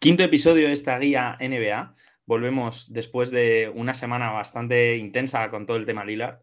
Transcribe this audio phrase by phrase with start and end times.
[0.00, 1.94] Quinto episodio de esta guía NBA.
[2.24, 6.40] Volvemos después de una semana bastante intensa con todo el tema Lillard.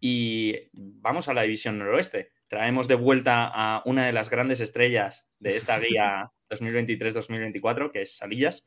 [0.00, 2.32] Y vamos a la división noroeste.
[2.46, 8.16] Traemos de vuelta a una de las grandes estrellas de esta guía 2023-2024, que es
[8.16, 8.64] Salillas.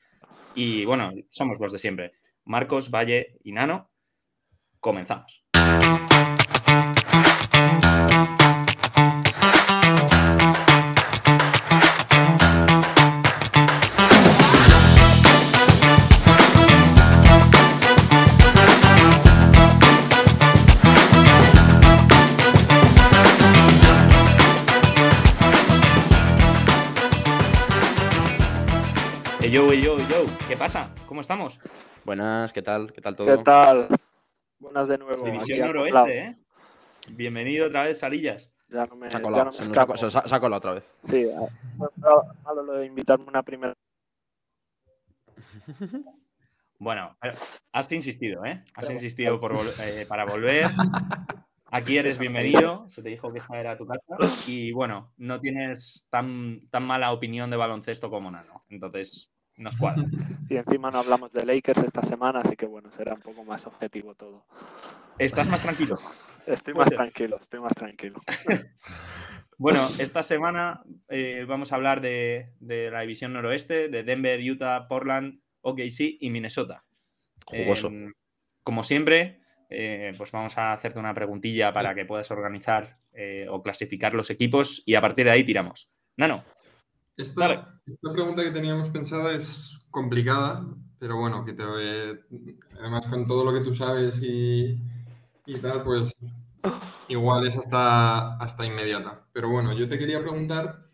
[0.53, 2.11] Y bueno, somos los de siempre.
[2.45, 3.89] Marcos, Valle y Nano.
[4.79, 5.43] Comenzamos.
[29.51, 30.89] Yo, yo, yo, ¿qué pasa?
[31.07, 31.59] ¿Cómo estamos?
[32.05, 32.93] Buenas, ¿qué tal?
[32.93, 33.27] ¿Qué tal todo?
[33.27, 33.89] ¿Qué tal?
[34.59, 35.25] Buenas de nuevo.
[35.25, 36.37] División Noroeste, ¿eh?
[37.09, 38.53] Bienvenido otra vez, Salillas.
[38.69, 40.95] Ya no me, se, ha colado, se, otra vez.
[41.03, 41.27] Sí,
[42.45, 43.73] malo lo de invitarme una primera.
[46.79, 47.15] Bueno,
[47.73, 48.63] has insistido, ¿eh?
[48.73, 50.67] Has insistido por, eh, para volver.
[51.73, 54.03] Aquí eres bienvenido, se te dijo que esta era tu casa
[54.47, 59.31] y bueno, no tienes tan, tan mala opinión de baloncesto como Nano, entonces
[59.61, 60.03] nos cuadra.
[60.49, 63.65] Y encima no hablamos de Lakers esta semana, así que bueno, será un poco más
[63.67, 64.43] objetivo todo.
[65.17, 65.97] ¿Estás más tranquilo?
[66.45, 68.19] Estoy más tranquilo, estoy más tranquilo.
[69.57, 75.39] bueno, esta semana eh, vamos a hablar de, la división noroeste, de Denver, Utah, Portland,
[75.61, 76.83] OKC y Minnesota.
[77.45, 77.91] Jugoso.
[78.63, 83.61] como siempre, eh, pues vamos a hacerte una preguntilla para que puedas organizar eh, o
[83.61, 85.89] clasificar los equipos y a partir de ahí tiramos.
[86.17, 86.43] Nano.
[87.21, 90.65] Esta, esta pregunta que teníamos pensada es complicada,
[90.97, 91.63] pero bueno, que te,
[92.79, 94.81] además con todo lo que tú sabes y,
[95.45, 96.13] y tal, pues
[97.07, 99.27] igual es hasta, hasta inmediata.
[99.33, 100.89] Pero bueno, yo te quería preguntar,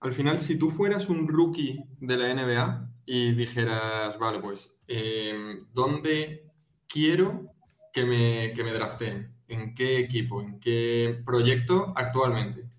[0.00, 5.58] al final, si tú fueras un rookie de la NBA y dijeras, vale, pues, eh,
[5.72, 6.52] ¿dónde
[6.88, 7.46] quiero
[7.92, 9.34] que me, que me drafteen?
[9.48, 10.42] ¿En qué equipo?
[10.42, 12.71] ¿En qué proyecto actualmente?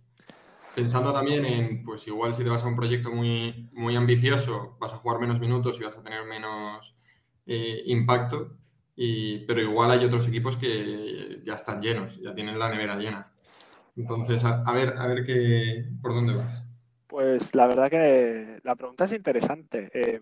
[0.75, 4.93] Pensando también en, pues igual si te vas a un proyecto muy, muy ambicioso, vas
[4.93, 6.95] a jugar menos minutos y vas a tener menos
[7.45, 8.57] eh, impacto,
[8.95, 13.31] y, pero igual hay otros equipos que ya están llenos, ya tienen la nevera llena.
[13.95, 16.65] Entonces, a, ver, a ver qué, por dónde vas.
[17.07, 19.91] Pues la verdad que la pregunta es interesante.
[19.93, 20.19] Eh,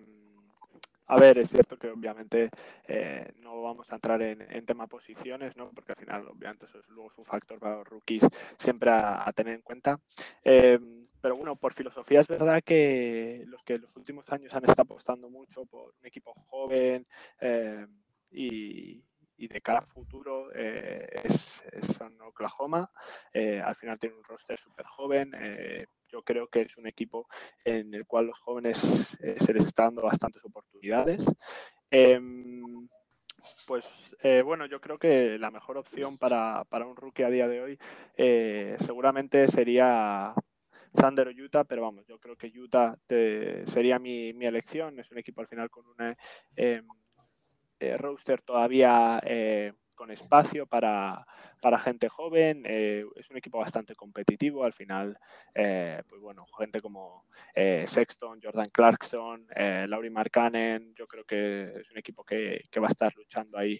[1.11, 2.49] a ver, es cierto que obviamente
[2.88, 5.69] eh, no vamos a entrar en, tema posiciones, ¿no?
[5.72, 8.25] porque al final obviamente eso es luego un factor para los rookies
[8.57, 10.00] siempre a, tener en cuenta.
[10.41, 10.79] Eh,
[11.19, 14.83] pero bueno, por filosofía es verdad que los que en los últimos años han estado
[14.83, 17.05] apostando mucho por un equipo joven
[17.41, 17.85] eh,
[18.31, 19.03] y,
[19.41, 21.63] y de cara a futuro es,
[21.97, 22.91] son Oklahoma.
[23.34, 25.31] al final tiene un roster súper joven
[26.12, 27.28] yo creo que es un equipo
[27.63, 31.25] en el cual los jóvenes eh, se les está dando bastantes oportunidades.
[31.90, 32.88] Em,
[33.66, 33.85] pues
[34.22, 37.80] eh, bueno, yo creo que la mejor opción para, un rookie a día de hoy
[38.16, 40.34] eh, seguramente sería
[40.94, 45.00] Thunder o Utah, pero vamos, yo creo que Utah sería mi, elección.
[45.00, 46.16] Es un equipo al final con un
[47.81, 49.19] em, roster todavía
[50.02, 51.28] con espacio para,
[51.78, 52.64] gente joven.
[52.66, 54.64] Eh, es un equipo bastante competitivo.
[54.64, 55.16] Al final,
[55.53, 59.46] eh, pues bueno, gente como eh, Sexton, Jordan Clarkson,
[59.88, 63.80] Laurie Markkanen, yo creo que es un equipo que, va a estar luchando ahí,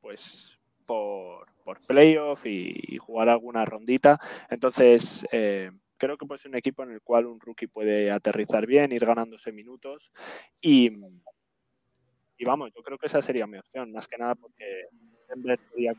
[0.00, 4.20] pues por, por playoff y, jugar alguna rondita.
[4.48, 8.92] Entonces, creo que puede ser un equipo en el cual un rookie puede aterrizar bien,
[8.92, 10.12] ir ganándose minutos
[10.60, 10.92] y,
[12.38, 14.86] y vamos, yo creo que esa sería mi opción, más que nada porque
[15.28, 15.92] Denver sería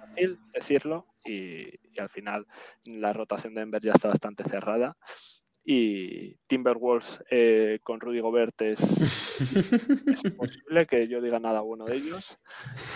[0.00, 2.46] fácil decirlo y, al final
[2.86, 4.96] la rotación de Denver ya está bastante cerrada.
[5.64, 8.80] Y Timberwolves eh, con Rudy Gobert es,
[10.24, 12.38] imposible que yo diga nada bueno de ellos.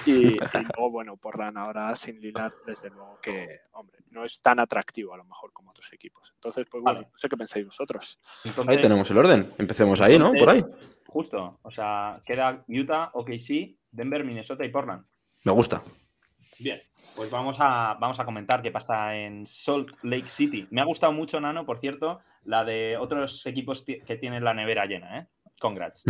[0.04, 5.14] Y, luego bueno Portland ahora sin Lillard desde luego que hombre no es tan atractivo
[5.14, 6.32] a lo mejor como otros equipos.
[6.34, 8.18] Entonces pues bueno no sé qué pensáis vosotros.
[8.66, 9.52] Ahí tenemos el orden.
[9.58, 10.62] Empecemos ahí no por ahí
[11.06, 15.05] justo o sea queda Utah OKC Denver Minnesota y Portland
[15.47, 15.81] me gusta.
[16.58, 16.82] Bien,
[17.14, 20.67] pues vamos a, vamos a comentar qué pasa en Salt Lake City.
[20.73, 24.87] Me ha gustado mucho, Nano, por cierto, la de otros equipos que tienen la nevera
[24.87, 25.29] llena, ¿eh?
[25.61, 26.03] Congrats.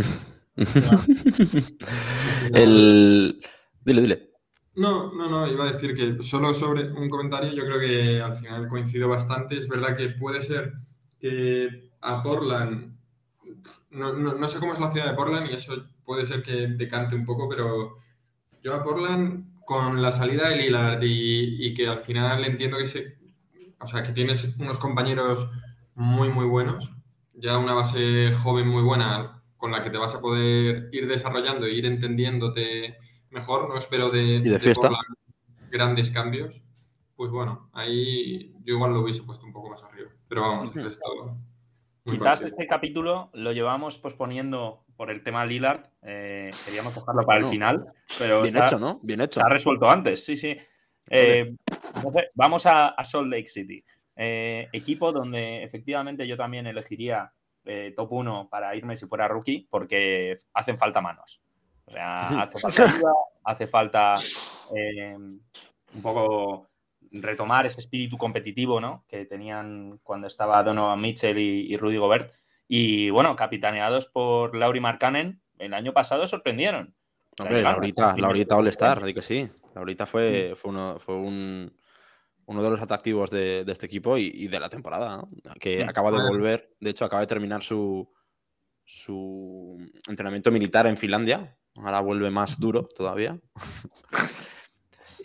[2.53, 3.39] El...
[3.85, 4.31] Dile, dile.
[4.73, 8.33] No, no, no, iba a decir que solo sobre un comentario, yo creo que al
[8.37, 9.59] final coincido bastante.
[9.59, 10.73] Es verdad que puede ser
[11.19, 12.96] que a Portland,
[13.91, 15.73] no, no sé cómo es la ciudad de Portland y eso
[16.03, 17.97] puede ser que decante un poco, pero
[18.61, 23.17] yo a Portland, con la salida de Lillard y, que al final entiendo que, se,
[23.79, 25.49] o sea, que tienes unos compañeros
[25.93, 26.93] muy, muy buenos,
[27.33, 31.65] ya una base joven muy buena con la que te vas a poder ir desarrollando
[31.65, 32.97] e ir entendiéndote
[33.29, 33.67] mejor.
[33.67, 34.41] No espero de,
[35.69, 36.63] grandes cambios.
[37.15, 40.09] Pues bueno, ahí yo igual lo hubiese puesto un poco más arriba.
[40.29, 41.35] Pero vamos, el estado.
[42.07, 45.83] Quizás este capítulo lo llevamos posponiendo por el tema Lillard.
[46.01, 47.83] Eh, queríamos dejarlo para el final,
[48.17, 48.99] pero bien hecho, ¿no?
[49.03, 49.41] Bien hecho.
[49.41, 50.55] Se ha resuelto antes, sí, sí.
[51.09, 51.55] Eh,
[52.33, 53.83] vamos a, Salt Lake City.
[54.15, 57.31] Eh, equipo donde efectivamente yo también elegiría
[57.95, 61.41] top 1 para irme si fuera rookie, porque hacen falta manos.
[61.85, 63.13] O sea, hace falta ayuda,
[63.43, 64.15] hace falta
[64.69, 66.67] un poco
[67.11, 69.05] retomar ese espíritu competitivo ¿no?
[69.07, 72.31] que tenían cuando estaba Donovan Mitchell y, Rudy Gobert.
[72.67, 76.95] Y bueno, capitaneados por Lauri Markkanen, el año pasado sorprendieron.
[77.39, 79.49] Hombre, Laurita, Laurita All-Star, que sí.
[79.75, 81.71] Laurita fue, fue, uno, fue un,
[82.47, 85.23] uno de los atractivos de, este equipo y, de la temporada,
[85.59, 88.09] que acaba de volver, de hecho acaba de terminar su,
[88.85, 89.77] su
[90.07, 93.39] entrenamiento militar en Finlandia, ahora vuelve más duro todavía.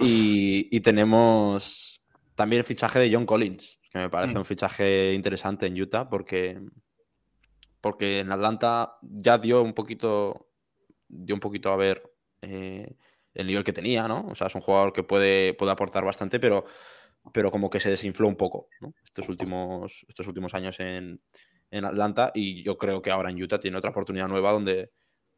[0.70, 2.02] Y, tenemos
[2.34, 4.38] también el fichaje de John Collins, que me parece mm.
[4.38, 6.60] un fichaje interesante en Utah porque,
[7.80, 10.48] porque en Atlanta ya dio un poquito,
[11.08, 12.02] dio un poquito a ver
[12.40, 12.96] eh,
[13.34, 14.26] el nivel que tenía, ¿no?
[14.28, 16.64] O sea, es un jugador que puede, puede aportar bastante, pero,
[17.32, 18.68] pero como que se desinfló un poco,
[19.04, 21.20] Estos últimos, estos últimos años en,
[21.70, 24.92] en Atlanta y yo creo que ahora en Utah tiene otra oportunidad nueva donde,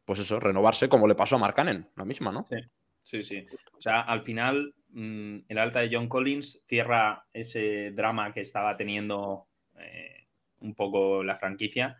[0.05, 2.41] pues eso, renovarse como le pasó a Mark Cannon, la misma, ¿no?
[2.41, 2.57] Sí.
[3.05, 3.45] Sí, sí.
[3.77, 8.75] O sea, al final, mm, el alta de John Collins cierra ese drama que estaba
[8.75, 9.47] teniendo
[9.77, 10.27] eh,
[10.61, 11.97] un poco la franquicia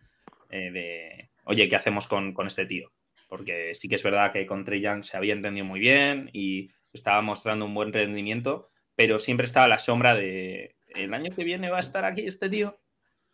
[0.50, 2.92] eh, de, oye, ¿qué hacemos con, este tío?
[3.30, 6.72] Porque sí que es verdad que con Trey Young se había entendido muy bien y
[6.92, 11.70] estaba mostrando un buen rendimiento, pero siempre estaba la sombra de, el año que viene
[11.70, 12.82] va a estar aquí este tío.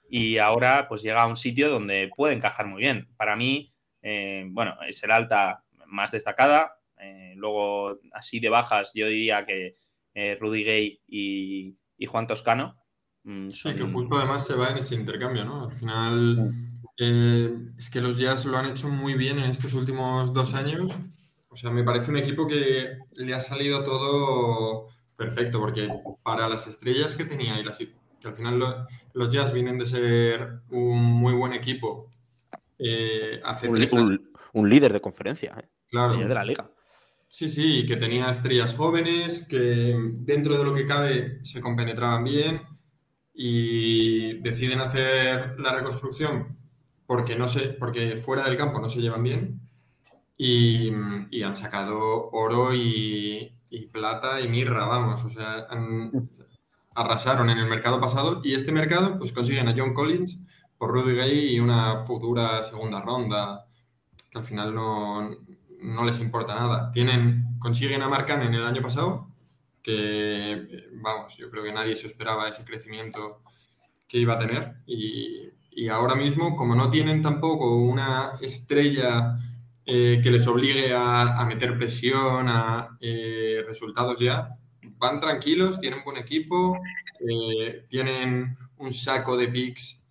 [0.09, 3.07] Y ahora pues llega a un sitio donde puede encajar muy bien.
[3.15, 9.07] Para mí, eh, bueno, es el alta más destacada, eh, luego, así de bajas, yo
[9.07, 9.75] diría que
[10.13, 12.75] eh, Rudy Gay y, Juan Toscano.
[13.23, 15.65] Mm, sí, que justo además se va en ese intercambio, ¿no?
[15.65, 16.51] Al final,
[16.97, 20.93] eh, es que los Jazz lo han hecho muy bien en estos últimos dos años.
[21.49, 25.87] O sea, me parece un equipo que le ha salido todo perfecto, porque
[26.23, 30.61] para las estrellas que tenía y las, que al final los Jazz vienen de ser
[30.69, 32.09] un muy buen equipo.
[34.53, 35.55] un, líder de conferencia,
[35.87, 36.13] claro.
[36.13, 36.71] líder de la liga.
[37.33, 42.61] Sí, sí, que tenía estrellas jóvenes, que dentro de lo que cabe se compenetraban bien
[43.33, 46.57] y deciden hacer la reconstrucción
[47.05, 49.61] porque, no sé, porque fuera del campo no se llevan bien
[50.37, 50.91] y,
[51.43, 53.57] han sacado oro y,
[53.93, 55.67] plata y mirra, vamos, o sea,
[56.95, 60.39] arrasaron en el mercado pasado y este mercado pues consiguen a John Collins
[60.77, 63.65] por Rudy Gay y una futura segunda ronda
[64.29, 65.37] que al final no,
[65.81, 66.91] no les importa nada.
[66.91, 69.27] Tienen, consiguen a Marcan en el año pasado,
[69.81, 73.41] que vamos, yo creo que nadie se esperaba ese crecimiento
[74.07, 74.75] que iba a tener.
[74.85, 75.49] Y,
[75.89, 79.37] ahora mismo, como no tienen tampoco una estrella
[79.85, 84.49] eh, que les obligue a, meter presión, a eh, resultados ya,
[84.97, 86.79] van tranquilos, tienen buen equipo,
[87.19, 90.03] eh, tienen un saco de picks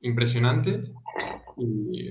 [0.00, 0.90] impresionantes
[1.56, 2.10] y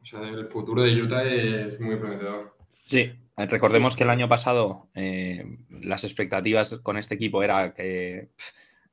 [0.00, 2.56] o sea, el futuro de Utah es muy prometedor.
[2.84, 5.44] Sí, recordemos que el año pasado eh,
[5.82, 8.30] las expectativas con este equipo era que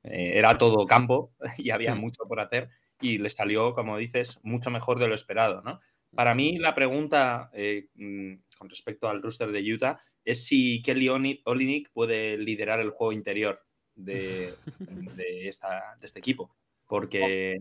[0.04, 2.70] eh, era todo campo y había mucho por hacer
[3.02, 5.80] y le salió, como dices, mucho mejor de lo esperado, ¿no?
[6.16, 11.10] Para mí la pregunta eh, mm, con respecto al roster de Utah es si Kelly
[11.10, 13.62] Olynyk puede liderar el juego interior
[13.94, 14.54] de,
[15.16, 16.56] de, este equipo.
[16.88, 17.58] Porque,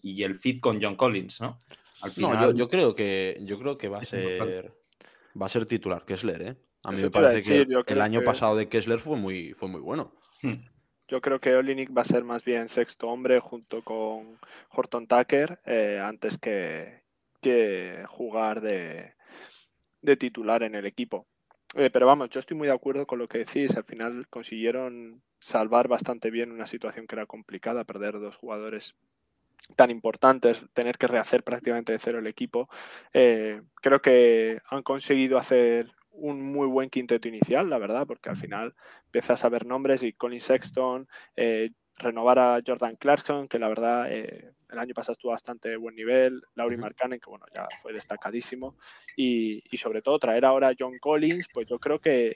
[0.00, 1.58] y el fit con John Collins, ¿no?
[2.16, 4.72] No, yo, creo que, yo creo que va a ser
[5.40, 6.56] va a ser titular Kessler, ¿eh?
[6.82, 10.12] A mí me parece que el año pasado de Kessler fue muy, fue muy bueno.
[11.06, 14.38] Yo creo que Olinik va a ser más bien sexto hombre junto con
[14.70, 17.02] Horton Tucker eh, antes que,
[17.42, 19.12] que jugar de,
[20.00, 21.26] de, titular en el equipo.
[21.76, 23.76] Eh, pero vamos, yo estoy muy de acuerdo con lo que decís.
[23.76, 28.94] Al final consiguieron salvar bastante bien una situación que era complicada, perder dos jugadores
[29.76, 32.68] tan importantes, tener que rehacer prácticamente de cero el equipo.
[33.12, 38.36] Eh, creo que han conseguido hacer un muy buen quinteto inicial, la verdad, porque al
[38.36, 38.74] final
[39.06, 44.12] empiezas a ver nombres y Colin Sexton, eh, renovar a Jordan Clarkson, que la verdad
[44.12, 48.76] eh, el año pasado estuvo bastante buen nivel, Laurie Markkanen, que bueno, ya fue destacadísimo,
[49.16, 52.34] y, sobre todo traer ahora a John Collins, pues yo creo que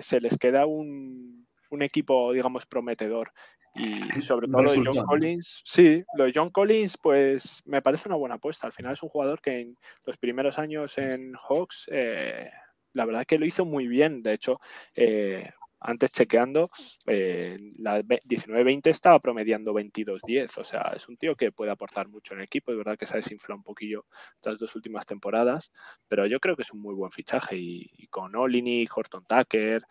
[0.00, 3.32] se les queda un, un equipo, digamos, prometedor
[3.74, 8.08] Y sobre todo lo de John Collins, sí, lo de John Collins, pues me parece
[8.08, 8.66] una buena apuesta.
[8.66, 12.50] Al final es un jugador que en los primeros años en Hawks, eh,
[12.92, 14.22] la verdad que lo hizo muy bien.
[14.22, 14.60] De hecho,
[14.94, 15.50] eh,
[15.80, 16.70] antes chequeando,
[17.06, 20.58] eh, la 19-20 estaba promediando 22-10.
[20.58, 22.70] O sea, es un tío que puede aportar mucho en el equipo.
[22.70, 25.72] Es verdad que se ha desinflado un poquillo estas dos últimas temporadas,
[26.06, 27.56] pero yo creo que es un muy buen fichaje.
[27.56, 29.82] Y, con Olini, Horton Tucker,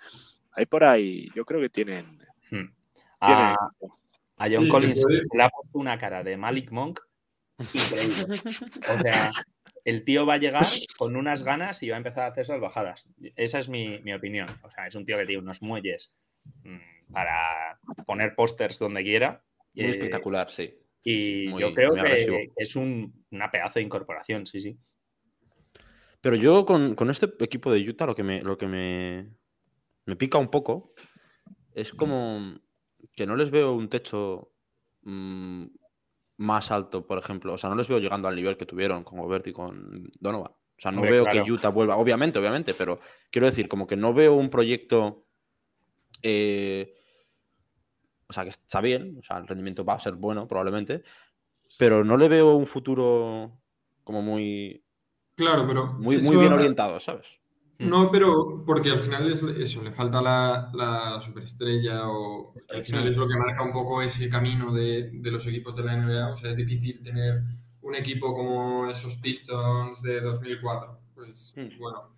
[0.52, 2.20] hay por ahí, yo creo que tienen.
[3.22, 3.56] Hmm.
[4.38, 7.02] A, John Collins le ha puesto una cara de Malik Monk
[7.74, 8.40] increíble.
[8.90, 9.32] o sea,
[9.86, 10.66] el tío va a llegar
[10.98, 13.10] con unas ganas y va a empezar a hacer esas bajadas.
[13.36, 14.48] Esa es mi, opinión.
[14.64, 16.14] O sea, es un tío que tiene unos muelles
[16.64, 19.44] mm, para poner pósters donde quiera.
[19.76, 20.74] Muy eh, espectacular, sí.
[21.04, 24.78] Y yo creo que es un, una pedazo de incorporación, sí, sí.
[26.22, 29.30] Pero yo con, este equipo de Utah lo que me, lo que me,
[30.06, 30.94] me pica un poco
[31.74, 32.60] es como
[33.16, 34.52] que no les veo un techo
[35.04, 35.66] mm,
[36.38, 37.54] más alto, por ejemplo.
[37.54, 40.52] O sea, no les veo llegando al nivel que tuvieron con Gobert y con Donovan.
[40.52, 44.14] O sea, no veo que Utah vuelva, obviamente, obviamente, pero quiero decir, como que no
[44.14, 45.26] veo un proyecto.
[46.24, 46.96] Eh,
[48.28, 51.04] o sea, que está bien, o sea, el rendimiento va a ser bueno, probablemente,
[51.78, 53.60] pero no le veo un futuro
[54.06, 54.86] como muy.
[55.36, 55.88] Claro, pero.
[55.94, 57.39] Muy, muy bien orientado, ¿sabes?
[57.80, 57.90] Mm.
[57.90, 63.16] No, pero porque al final es eso, le falta la, superestrella o al final es
[63.16, 66.30] lo que marca un poco ese camino de, los equipos de la NBA.
[66.30, 67.42] O sea, es difícil tener
[67.82, 71.00] un equipo como esos Pistons de 2004.
[71.16, 71.80] Pues mm.
[71.80, 72.16] bueno,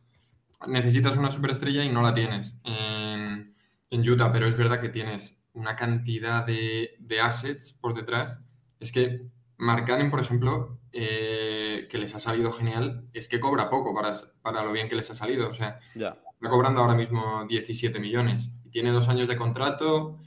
[0.68, 3.54] necesitas una superestrella y no la tienes en,
[3.92, 8.40] Utah, pero es verdad que tienes una cantidad de, de assets por detrás.
[8.80, 9.28] Es que
[9.58, 14.64] Marcanen, por ejemplo, eh, que les ha salido genial, es que cobra poco para, para
[14.64, 15.48] lo bien que les ha salido.
[15.48, 20.20] O sea, está cobrando ahora mismo 17 millones y tiene dos años de contrato.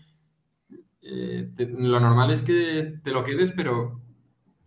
[1.02, 4.00] Eh, lo normal es que te lo quedes, pero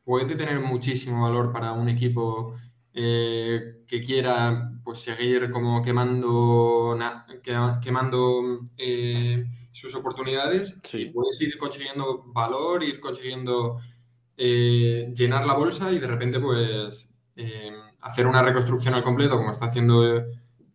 [0.04, 2.56] puede tener muchísimo valor para un equipo
[2.94, 6.96] eh, que quiera pues, seguir como quemando,
[7.82, 8.60] quemando
[9.72, 13.80] sus oportunidades y puedes ir consiguiendo valor, ir consiguiendo
[14.38, 19.52] eh, llenar la bolsa y de repente pues eh, hacer una reconstrucción al completo como
[19.52, 20.26] está haciendo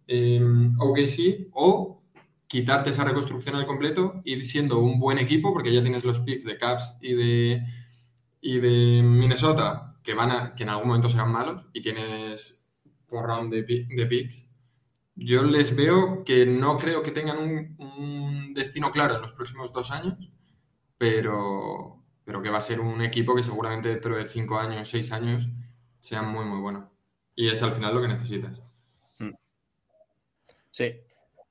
[0.08, 2.02] eh, OKC o
[2.48, 6.44] quitarte esa reconstrucción al completo, ir siendo un buen equipo porque ya tienes los picks
[6.44, 7.62] de Caps y de,
[8.40, 12.68] y de Minnesota que, van a, que en algún momento serán malos y tienes
[13.06, 14.48] porrón de, de picks.
[15.14, 19.72] Yo les veo que no creo que tengan un, un destino claro en los próximos
[19.72, 20.30] dos años,
[20.98, 22.01] pero,
[22.32, 25.50] pero que va a ser un equipo que seguramente dentro de cinco años, seis años,
[25.98, 26.90] sea muy, muy bueno.
[27.34, 28.58] Y es al final lo que necesitas.
[29.18, 29.32] Mm.
[30.70, 30.94] Sí.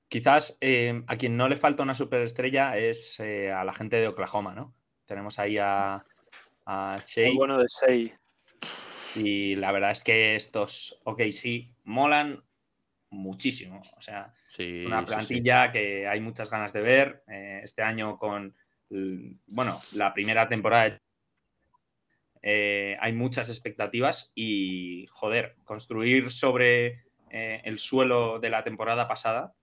[0.08, 4.08] Quizás eh, a quien no le falta una superestrella es eh, a la gente de
[4.08, 4.74] Oklahoma, ¿no?
[5.06, 6.04] Tenemos ahí a,
[6.66, 7.32] a Shea.
[7.36, 8.20] bueno de Shea.
[9.18, 12.44] Y la verdad es que estos OK sí molan
[13.12, 13.84] muchísimo.
[13.98, 14.34] O sea,
[14.88, 17.24] una plantilla que hay muchas ganas de ver.
[17.28, 18.56] Eh, este año con
[19.48, 21.00] bueno, la primera temporada
[22.42, 29.54] eh, hay muchas expectativas y, joder, construir sobre eh, el suelo de la temporada pasada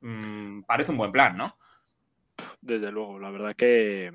[0.00, 1.58] mm, parece un buen plan, ¿no?
[2.60, 4.12] Desde luego, la verdad que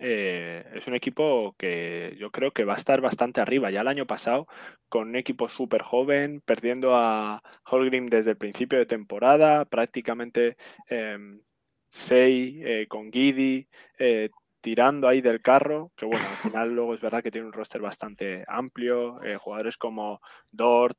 [0.00, 3.70] eh, es un equipo que yo creo que va a estar bastante arriba.
[3.70, 4.46] Ya el año pasado,
[4.88, 10.56] con un equipo súper joven, perdiendo a Holgrim desde el principio de temporada, prácticamente
[10.88, 11.40] em,
[11.88, 13.66] Sei, eh, con Gidi,
[13.98, 14.28] eh,
[14.60, 17.80] tirando ahí del carro, que bueno, al final luego es verdad que tiene un roster
[17.80, 20.20] bastante amplio, eh, jugadores como
[20.52, 20.98] Dort,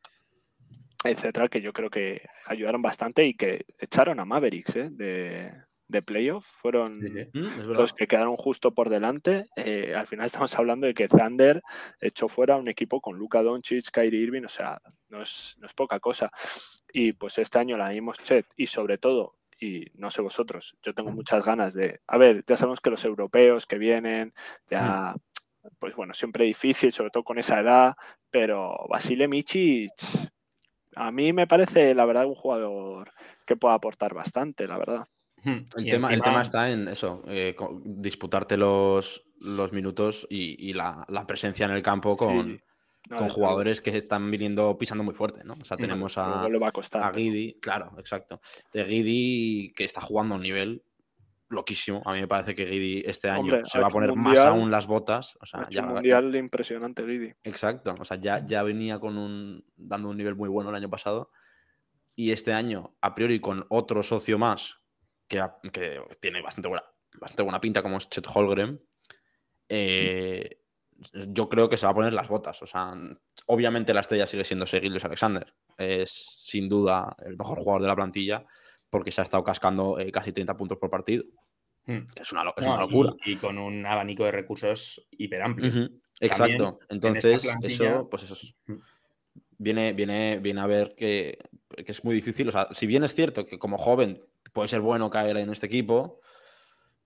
[1.04, 5.52] etcétera, que yo creo que ayudaron bastante y que echaron a Mavericks de,
[5.88, 9.46] de playoff, fueron mm, los que quedaron justo por delante.
[9.96, 11.62] al final estamos hablando de que Thunder
[12.02, 15.74] echó fuera un equipo con Luka Doncic, Kyrie Irving, o sea, no es, no es
[15.74, 16.32] poca cosa.
[16.92, 20.94] Y pues este año la dimos Chet y sobre todo y no sé vosotros, yo
[20.94, 24.34] tengo muchas ganas de, a ver, ya sabemos que los europeos que vienen,
[24.70, 25.16] ya,
[25.80, 27.96] pues bueno, siempre difícil, sobre todo con esa edad,
[28.32, 29.88] pero Basile Michi,
[30.96, 33.12] a mí me parece, la verdad, un jugador
[33.46, 35.08] que puede aportar bastante, la verdad.
[35.46, 41.66] El, tema, el tema está en eso, eh, disputarte los, los minutos y, la, presencia
[41.66, 42.62] en el campo con,
[43.08, 45.56] con jugadores que están viniendo pisando muy fuerte, ¿no?
[45.60, 48.40] O sea, tenemos a, a Guidi, claro, exacto.
[48.74, 50.84] De Guidi que está jugando a un nivel
[51.50, 52.02] loquísimo.
[52.06, 54.86] A mí me parece que Guidi este año se va a poner más aún las
[54.86, 55.38] botas.
[55.42, 57.34] O sea, ya, un mundial impresionante, Guidi.
[57.44, 57.96] Exacto.
[58.00, 61.32] O sea, ya, ya venía con un, dando un nivel muy bueno el año pasado.
[62.16, 64.82] Y este año, a priori, con otro socio más
[65.28, 65.42] que,
[65.72, 66.84] que tiene bastante buena
[67.20, 68.82] bastante buena pinta como es Chet Holgren,
[69.68, 70.59] eh,
[71.28, 72.62] yo creo que se va a poner las botas.
[72.62, 72.94] O sea,
[73.48, 75.54] obviamente la estrella sigue siendo Seguiles Alexander.
[75.78, 76.12] Es
[76.44, 78.46] sin duda el mejor jugador de la plantilla
[78.90, 81.24] porque se ha estado cascando eh, casi 30 puntos por partido.
[81.86, 82.06] Hmm.
[82.20, 83.14] Es una, es una locura.
[83.26, 85.70] Y, con un abanico de recursos hiper amplio.
[85.70, 86.80] Ujú, Exacto.
[86.90, 88.76] Entonces, eso, pues eso es- Mm.
[89.58, 91.38] viene, viene, viene a ver que,
[91.70, 92.48] que es muy difícil.
[92.50, 94.22] O sea, si bien es cierto que como joven
[94.54, 96.20] puede ser bueno caer en este equipo,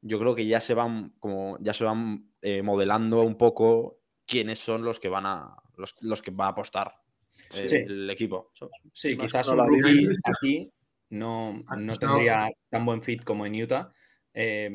[0.06, 4.60] yo creo que ya se van, como, ya se van eh, modelando un poco quiénes
[4.60, 5.56] son los que van a.
[5.78, 6.94] los, los que va a apostar
[7.56, 7.76] eh, Sí.
[7.78, 8.52] el equipo.
[8.54, 8.74] ¿sabes?
[8.94, 10.72] Sí, quizás un rookie aquí
[11.10, 11.96] no, Ah, no no.
[11.98, 13.92] tendría tan buen fit como en Utah,
[14.34, 14.70] eh,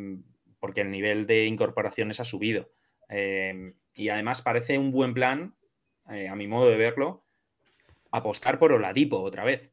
[0.61, 2.71] porque el nivel de incorporaciones ha subido.
[3.09, 5.57] Eh, y además parece un buen plan,
[6.11, 7.25] eh, a mi modo de verlo,
[8.11, 9.73] apostar por Oladipo otra vez.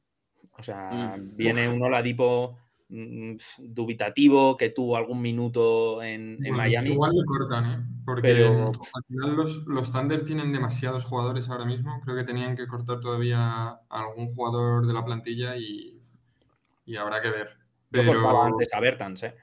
[0.58, 2.58] O sea, Mm, viene un Oladipo
[2.90, 6.90] mm, dubitativo que tuvo algún minuto en, en Bueno, Miami.
[6.92, 7.86] Igual le cortan, ¿eh?
[8.06, 12.00] Porque Pero- al final los, los Thunder tienen demasiados jugadores ahora mismo.
[12.04, 13.40] Creo que tenían que cortar todavía
[13.70, 16.02] a algún jugador de la plantilla y,
[16.86, 17.48] y habrá que ver.
[17.92, 19.36] Yo Pero cortaba antes a Bertans, ¿eh?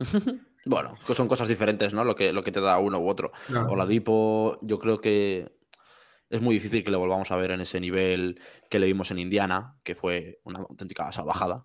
[0.66, 2.04] Bueno, son cosas diferentes, ¿no?
[2.04, 3.32] Lo que, lo que te da uno u otro.
[3.46, 5.56] claro, Oladipo, yo creo que
[6.28, 8.38] es muy difícil que le volvamos a ver en ese nivel
[8.68, 11.64] que le vimos en Indiana, que fue una auténtica salvajada,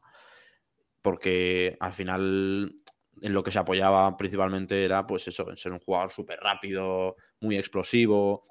[1.05, 2.75] porque al final
[3.21, 7.15] en lo que se apoyaba principalmente era pues eso, en ser un jugador súper rápido,
[7.41, 8.41] muy explosivo,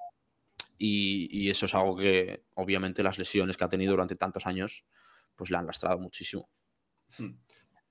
[0.77, 4.85] y, y eso es algo que obviamente las lesiones que ha tenido durante tantos años
[5.35, 6.49] pues le han lastrado muchísimo.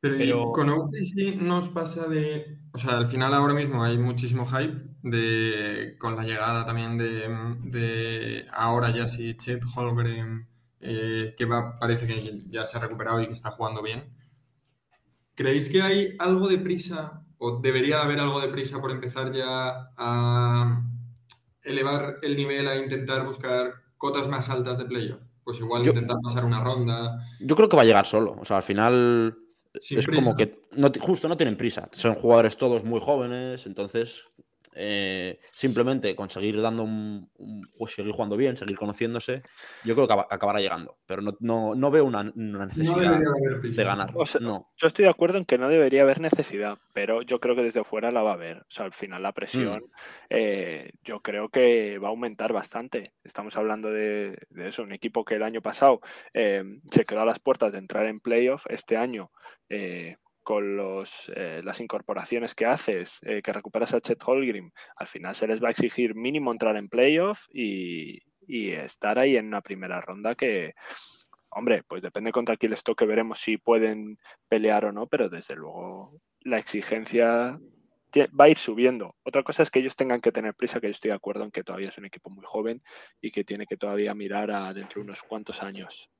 [0.00, 2.58] Pero, y Pero- con OKC nos pasa de.
[2.72, 7.28] O sea, al final ahora mismo hay muchísimo hype de, con la llegada también de,
[7.64, 10.48] de ahora ya sí Chet Holmgren,
[10.80, 14.23] eh, que va, parece que ya se ha recuperado y que está jugando bien.
[15.34, 19.90] ¿Creéis que hay algo de prisa o debería haber algo de prisa por empezar ya
[19.96, 20.82] a
[21.62, 25.20] elevar el nivel a intentar buscar cotas más altas de playoff?
[25.44, 27.18] Pues igual Yo- intentar pasar una ronda.
[27.40, 29.36] Yo creo que va a llegar solo, o sea, al final
[29.80, 30.22] Sin es prisa.
[30.22, 31.88] como que no, justo no tienen prisa.
[31.92, 34.24] Son jugadores todos muy jóvenes, entonces
[34.74, 39.42] eh, simplemente conseguir dando un, un- pues, seguir jugando bien, seguir conociéndose,
[39.84, 40.96] yo creo que acaba- acabará llegando.
[41.06, 43.18] Pero no, no- no veo una, necesidad
[43.62, 44.10] de ganar.
[44.14, 44.70] O sea, No.
[44.76, 47.84] Yo estoy de acuerdo en que no debería haber necesidad, pero yo creo que desde
[47.84, 48.58] fuera la va a haber.
[48.58, 49.84] O sea, al final la presión
[50.30, 53.12] eh, yo creo que va a aumentar bastante.
[53.24, 56.00] Estamos hablando de, de eso, un equipo que el año pasado
[56.32, 58.64] eh, se quedó a las puertas de entrar en playoff.
[58.68, 59.30] Este año,
[59.68, 65.06] eh, con los, eh, las incorporaciones que haces, eh, que recuperas a Chet Holgrim, al
[65.08, 69.46] final se les va a exigir mínimo entrar en playoff y, y estar ahí en
[69.46, 70.74] una primera ronda que,
[71.50, 75.56] hombre, pues depende contra quién les toque, veremos si pueden pelear o no, pero desde
[75.56, 77.58] luego la exigencia
[78.38, 79.16] va a ir subiendo.
[79.24, 81.50] Otra cosa es que ellos tengan que tener prisa, que yo estoy de acuerdo en
[81.50, 82.82] que todavía es un equipo muy joven
[83.20, 86.10] y que tiene que todavía mirar a dentro de unos cuantos años.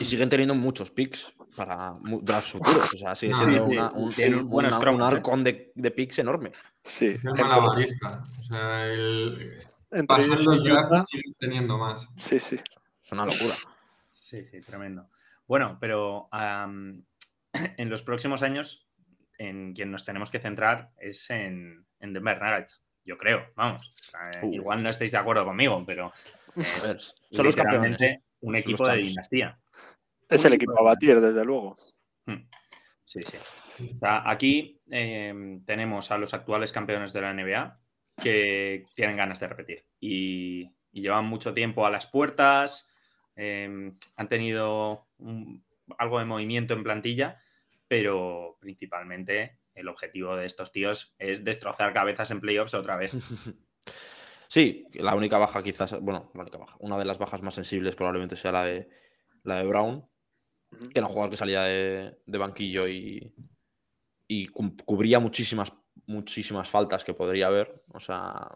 [0.00, 2.94] Y siguen teniendo muchos picks para drafts futuros.
[2.94, 5.04] O sea, sigue Ah, siendo sí, una- sí, un, un- una- un ¿eh?
[5.04, 6.52] arcón de, de picks enorme.
[6.82, 8.24] Sí, Es malabarista.
[8.40, 12.08] O sea, el, ellos los drafts sigues teniendo más.
[12.16, 12.58] sí, sí.
[13.04, 13.54] Es una locura.
[14.08, 15.08] Sí, sí, tremendo.
[15.46, 17.04] Bueno, pero am,
[17.76, 18.88] en los próximos años,
[19.36, 22.80] en quien nos tenemos que centrar es en, en Denver Nuggets.
[23.04, 23.92] Yo creo, vamos.
[24.00, 24.54] O sea, eh, Uh.
[24.54, 26.06] Igual no estáis de acuerdo conmigo, pero
[26.56, 27.98] A ver, son los campeones.
[28.40, 29.58] un equipo de dinastía.
[30.34, 31.76] Es el equipo a batir, desde luego.
[32.26, 32.46] Hmm.
[33.04, 33.36] Sí, sí.
[33.96, 37.80] O sea, aquí eh, tenemos a los actuales campeones de la NBA
[38.22, 42.88] que tienen ganas de repetir y, y llevan mucho tiempo a las puertas,
[43.36, 45.64] eh, han tenido un-
[45.98, 47.36] algo de movimiento en plantilla,
[47.88, 53.12] pero principalmente el objetivo de estos tíos es destrozar cabezas en playoffs otra vez.
[54.46, 57.96] Sí, la única baja quizás, bueno, la única baja, una de las bajas más sensibles
[57.96, 58.88] probablemente sea la de
[59.42, 60.08] la de Brown,
[60.78, 63.32] Que era un jugador que salía de, de banquillo y,
[64.28, 65.72] y cu- cubría muchísimas,
[66.06, 67.82] muchísimas faltas que podría haber.
[67.92, 68.48] O sea,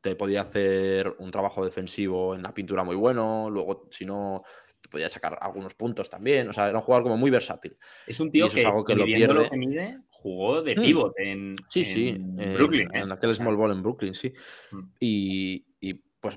[0.00, 4.42] te podía hacer un trabajo defensivo en la pintura muy bueno, luego si no,
[4.80, 6.48] te podía sacar algunos puntos también.
[6.48, 7.76] O sea, era un jugador como muy versátil.
[8.06, 9.50] Es un tío que, es algo que lo midiendo lo pierde.
[9.50, 10.82] que mide, jugó de Hmm.
[10.82, 12.88] pivot en, Sí, sí, en en- Brooklyn.
[12.94, 13.00] ¿eh?
[13.00, 14.32] en aquel small ball en Brooklyn, sí.
[14.72, 14.80] Mm.
[15.00, 16.36] Y, y, pues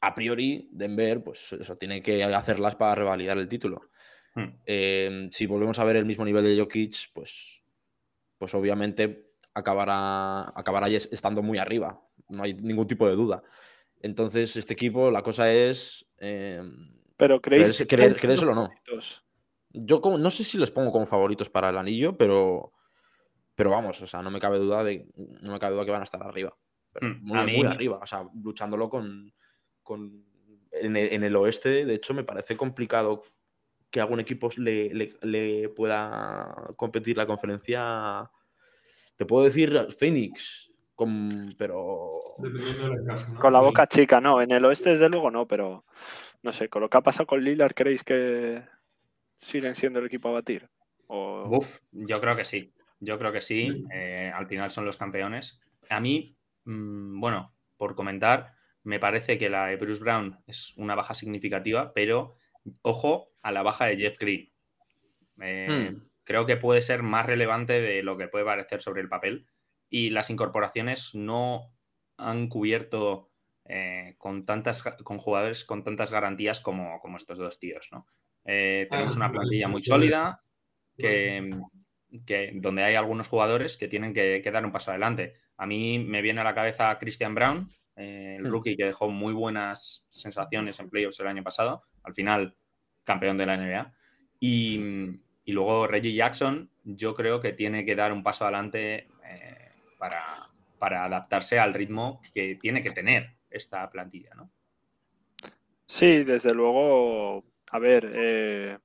[0.00, 3.90] a priori, Denver, pues eso, tiene que hacerlas para revalidar el título.
[4.34, 4.48] Hmm.
[4.66, 7.62] Eh, si volvemos a ver el mismo nivel de Jokic, pues,
[8.38, 12.02] pues obviamente acabará, acabará estando muy arriba.
[12.28, 13.42] No hay ningún tipo de duda.
[14.00, 16.06] Entonces, este equipo, la cosa es.
[16.18, 16.60] eh,
[17.16, 18.62] Pero creéis que creer- o no.
[18.68, 19.24] favoritos?
[19.74, 22.72] yo como, no sé si les pongo como favoritos para el anillo, pero.
[23.54, 25.06] Pero vamos, o sea, no me cabe duda de,
[25.42, 26.56] no me cabe duda que van a estar arriba.
[27.00, 27.98] Mm, muy, a muy mí- arriba.
[28.02, 29.32] O sea, luchándolo con.
[29.82, 30.24] con-
[30.72, 33.22] en, el, en el oeste, de hecho, me parece complicado
[33.92, 38.28] que algún equipo le, le- le pueda competir la conferencia.
[39.16, 42.10] Te puedo decir Phoenix, con- pero.
[43.38, 44.40] Con la boca chica, no.
[44.40, 45.84] En el oeste, desde luego, no, pero
[46.42, 48.62] no sé, con lo que ha pasado con Lillard, ¿creéis que
[49.36, 50.68] siguen siendo el equipo a batir?
[51.08, 51.48] O...
[51.58, 52.72] Uf, yo creo que sí.
[52.98, 53.70] Yo creo que sí.
[53.70, 53.84] Sí.
[53.92, 55.60] eh, al final son los campeones.
[55.90, 60.94] A mí, mm, bueno, por comentar, me parece que la de Bruce Brown es una
[60.94, 62.36] baja significativa, pero
[62.82, 64.52] ojo a la baja de Jeff Green.
[65.40, 66.02] Eh, Hmm.
[66.24, 69.46] Creo que puede ser más relevante de lo que puede parecer sobre el papel.
[69.88, 71.74] Y las incorporaciones no
[72.16, 73.30] han cubierto
[73.64, 78.06] eh, con tantas con jugadores con tantas garantías como, como estos dos tíos, ¿no?
[78.44, 80.42] Eh, tenemos Ah, una pues, plantilla muy sólida
[80.96, 81.50] que,
[82.26, 85.34] que- donde hay algunos jugadores que tienen que, que dar un paso adelante.
[85.56, 88.48] A mí me viene a la cabeza Christian Brown, eh, el Hmm.
[88.48, 92.56] rookie que dejó muy buenas sensaciones en playoffs el año pasado, al final
[93.04, 93.92] campeón de la NBA.
[94.40, 94.80] Y,
[95.44, 100.22] y luego Reggie Jackson, yo creo que tiene que dar un paso adelante eh, para,
[100.78, 104.50] para adaptarse al ritmo que tiene que tener esta plantilla, ¿no?
[105.86, 108.78] Sí, desde luego, a ver, eh,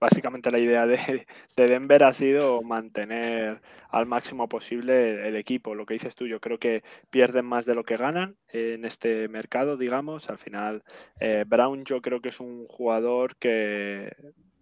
[0.00, 0.96] básicamente la idea de,
[1.56, 5.74] de Denver ha sido mantener al máximo posible el equipo.
[5.74, 9.28] Lo que dices tú, yo creo que pierden más de lo que ganan en este
[9.28, 10.30] mercado, digamos.
[10.30, 10.82] Al final,
[11.20, 14.14] eh, Brown yo creo que es un jugador que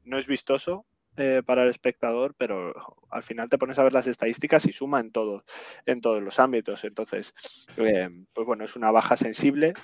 [0.04, 2.72] no es vistoso eh, para el espectador, pero
[3.10, 5.44] al final te pones a ver las estadísticas y suma en todos,
[5.84, 6.84] en todos los ámbitos.
[6.84, 7.34] Entonces,
[7.76, 9.74] eh, pues bueno, es una baja sensible.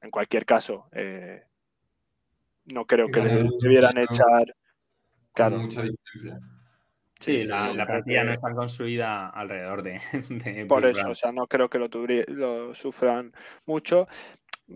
[0.00, 1.44] En cualquier caso, eh,
[2.64, 4.52] no creo que le debieran ganamos.
[5.32, 6.40] Con Claro, mucha diferencia.
[7.20, 9.92] Sí, sí, la, la plantilla que- no está construida alrededor de,
[10.28, 11.12] de por Bruce eso, Brown.
[11.12, 13.32] o sea, no creo que lo, tubri- lo sufran
[13.64, 14.08] mucho.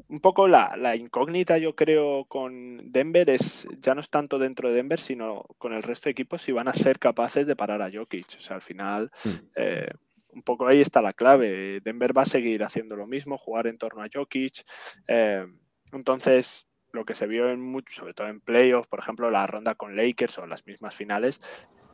[0.08, 4.68] Un poco la, la incógnita, yo creo, con Denver es ya no es tanto dentro
[4.68, 7.82] de Denver, sino con el resto de equipos si van a ser capaces de parar
[7.82, 8.26] a Jokic.
[8.36, 9.30] O sea, al final, Hmm.
[9.56, 9.88] eh,
[10.32, 11.80] un poco ahí está la clave.
[11.80, 14.64] Denver va a seguir haciendo lo mismo, jugar en torno a Jokic.
[15.08, 15.46] eh,
[15.92, 19.76] entonces, lo que se vio en mucho, sobre todo en playoffs, por ejemplo, la ronda
[19.76, 21.40] con Lakers o las mismas finales,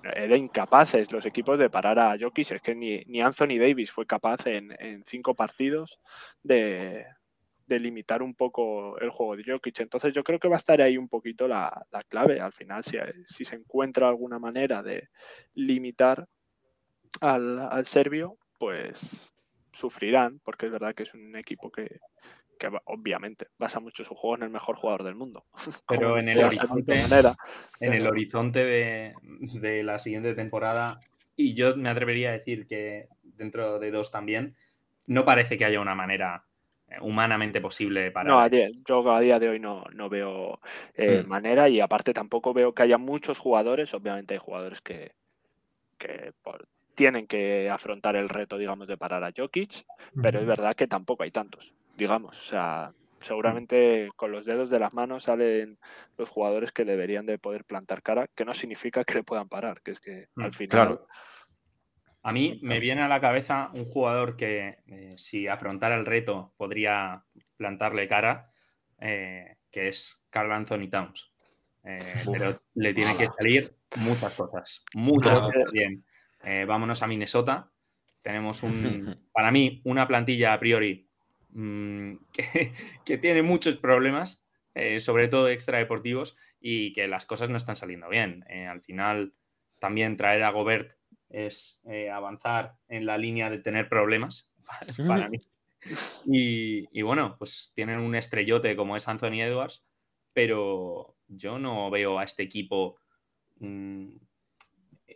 [0.02, 2.52] eran incapaces los equipos de parar a Jokic.
[2.52, 4.74] Es que ni, ni Anthony Davis fue capaz en,
[5.06, 6.00] cinco partidos
[6.42, 7.06] de,
[7.66, 9.80] de limitar un poco el juego de Jokic.
[9.80, 12.40] Entonces yo creo que va a estar ahí un poquito la, la clave.
[12.40, 15.08] Al final, si, si se encuentra alguna manera de
[15.54, 16.26] limitar
[17.20, 19.32] al, al serbio, pues
[19.72, 22.00] sufrirán, porque es verdad que es un equipo que,
[22.62, 25.44] que va- obviamente basa mucho su juego en el mejor jugador del mundo.
[25.88, 27.34] Pero en el horizonte- manera.
[27.80, 29.14] en el horizonte de,
[29.60, 31.00] de la siguiente temporada,
[31.34, 34.54] y yo me atrevería a decir que dentro de dos también,
[35.06, 36.44] no parece que haya una manera
[36.88, 38.30] eh, humanamente posible para...
[38.30, 40.60] No, a día- yo a día de hoy no, no veo
[40.94, 41.28] eh, Mm.
[41.28, 43.92] manera y aparte tampoco veo que haya muchos jugadores.
[43.94, 45.12] Obviamente hay jugadores que,
[45.98, 49.84] que por- tienen que afrontar el reto, digamos, de parar a Jokic,
[50.22, 52.38] pero es verdad que tampoco hay tantos, digamos.
[52.38, 55.78] O sea, seguramente con los dedos de las manos salen
[56.18, 59.80] los jugadores que deberían de poder plantar cara, que no significa que le puedan parar,
[59.82, 60.70] que es que Mm, al final...
[60.70, 61.06] claro.
[62.24, 66.54] A mí me viene a la cabeza un jugador que eh, si afrontara el reto
[66.56, 67.24] podría
[67.56, 68.48] plantarle cara,
[69.00, 71.32] eh, que es Carl Anthony Towns.
[71.82, 71.96] Eh,
[72.32, 75.42] pero le tienen que salir muchas cosas, muchas Ah.
[75.52, 76.04] cosas bien.
[76.44, 77.68] Eh, vámonos a Minnesota.
[78.22, 78.72] Tenemos un,
[79.32, 81.08] para mí, una plantilla a priori
[81.52, 82.72] mm, que,
[83.04, 84.42] que tiene muchos problemas,
[84.74, 88.44] eh, sobre todo extradeportivos, y que las cosas no están saliendo bien.
[88.48, 89.34] Eh, al final,
[89.78, 90.96] también traer a Gobert
[91.28, 94.50] es eh, avanzar en la línea de tener problemas
[95.08, 95.38] para mí.
[96.26, 99.84] Y, y bueno, pues tienen un estrellote como es Anthony Edwards,
[100.32, 102.98] pero yo no veo a este equipo
[103.58, 104.08] mm,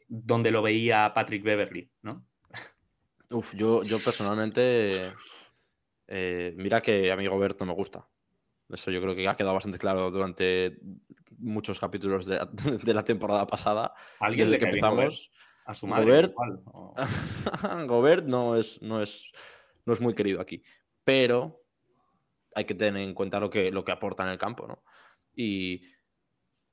[0.09, 2.27] donde lo veía Patrick Beverly, ¿no?
[3.31, 5.13] Uf, yo, yo personalmente.
[6.09, 8.09] Eh, mira que a mí Gobert no me gusta.
[8.69, 10.79] Eso yo creo que ha quedado bastante claro durante
[11.39, 12.47] muchos capítulos de, la-
[12.85, 13.95] de la temporada pasada.
[14.21, 15.31] Alguien Desde que empezamos.
[15.65, 16.07] a su madre.
[16.07, 16.95] Gobert- igual, o-
[17.87, 19.31] Gobert no es, no, es,
[19.85, 20.63] no es muy querido aquí.
[21.05, 21.63] Pero
[22.55, 24.83] hay que tener en cuenta lo que, lo que aporta en el campo, ¿no?
[25.35, 25.83] Y,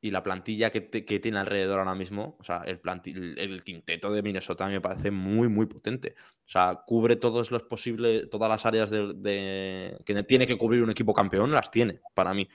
[0.04, 3.40] y la plantilla que, te- que tiene alrededor ahora mismo, o sea, el, planti- el,
[3.40, 6.14] el quinteto de Minnesota me parece muy, muy potente.
[6.46, 10.84] O sea, cubre todos los posibles, todas las áreas de, de- que tiene que cubrir
[10.84, 12.50] un equipo campeón, las tiene, para mí.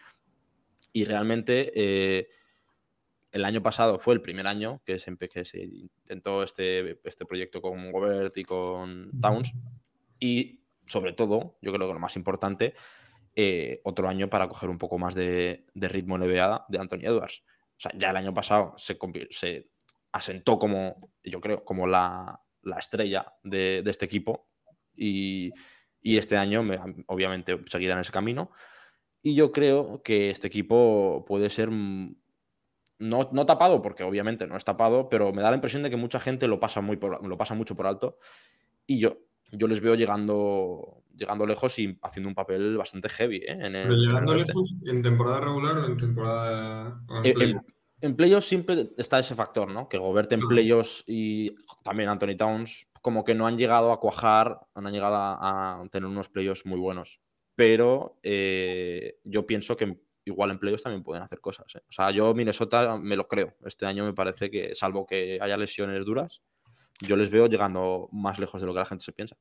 [0.93, 2.29] Y realmente eh,
[3.33, 7.63] el año pasado fue el primer año que se, que se intentó este, este proyecto
[7.63, 9.55] con Gobert y con Towns.
[10.21, 12.75] Y sobre todo, yo creo que lo más importante,
[13.41, 17.45] eh, otro año para coger un poco más de, ritmo NBA de Anthony Edwards.
[17.47, 18.99] O sea, ya el año pasado se,
[19.31, 19.71] se
[20.11, 22.43] asentó como, yo creo, como la,
[22.77, 24.51] estrella de, este equipo.
[24.97, 25.53] Y,
[26.03, 26.67] este año,
[27.07, 28.51] obviamente, seguirá en ese camino.
[29.23, 32.11] Y yo creo que este equipo puede ser no,
[32.99, 36.19] no, tapado, porque obviamente no es tapado, pero me da la impresión de que mucha
[36.19, 38.19] gente lo pasa, muy lo pasa mucho por alto.
[38.85, 39.19] Y yo,
[39.53, 43.39] yo les veo llegando, llegando lejos y haciendo un papel bastante heavy.
[43.39, 43.59] ¿eh?
[43.61, 47.01] En llegando lejos en temporada regular o en temporada.
[47.25, 47.61] en,
[48.01, 49.89] en, playoffs siempre está ese factor, ¿no?
[49.89, 54.61] Que Gobert en playoffs y también Anthony Towns, como que no han llegado a cuajar,
[54.77, 57.21] no han llegado a, tener unos playoffs muy buenos
[57.59, 61.75] pero eh, yo pienso que igual en playoffs también pueden hacer cosas.
[61.75, 61.81] ¿eh?
[61.89, 63.57] O sea, yo Minnesota me lo creo.
[63.65, 66.41] Este año me parece que, salvo que haya lesiones duras,
[67.01, 69.37] yo les veo llegando más lejos de lo que la gente se piensa.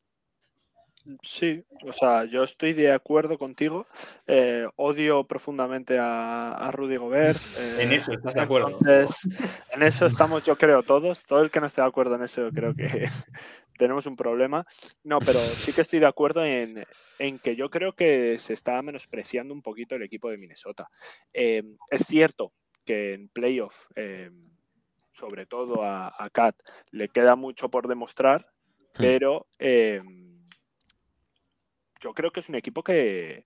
[1.21, 3.87] Sí, o sea, yo estoy de acuerdo contigo.
[4.25, 7.39] Eh, odio profundamente a, Rudy Gobert.
[7.79, 8.77] en eso estás de acuerdo.
[9.71, 11.25] en eso estamos, yo creo, todos.
[11.25, 12.87] Todo el que no esté de acuerdo en eso, yo creo que
[13.77, 14.65] tenemos un problema.
[15.03, 16.85] No, pero sí que estoy de acuerdo en,
[17.39, 20.89] que yo creo que se está menospreciando un poquito el equipo de Minnesota.
[21.31, 24.31] Eh, es cierto que en playoff, eh,
[25.11, 26.55] sobre todo a, a, Kat,
[26.91, 28.47] le queda mucho por demostrar,
[28.97, 28.97] hmm.
[28.97, 30.01] pero eh,
[31.99, 33.45] yo creo que es un equipo que,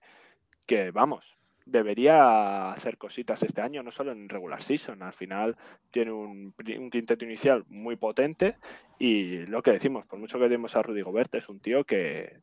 [0.66, 5.02] que vamos, debería hacer cositas este año, no solo en regular season.
[5.04, 5.58] Al final
[5.90, 6.54] tiene un,
[6.92, 8.58] quinteto inicial muy potente
[9.00, 12.42] y lo que decimos, por mucho que dimos a Rudy Gobert, es un tío que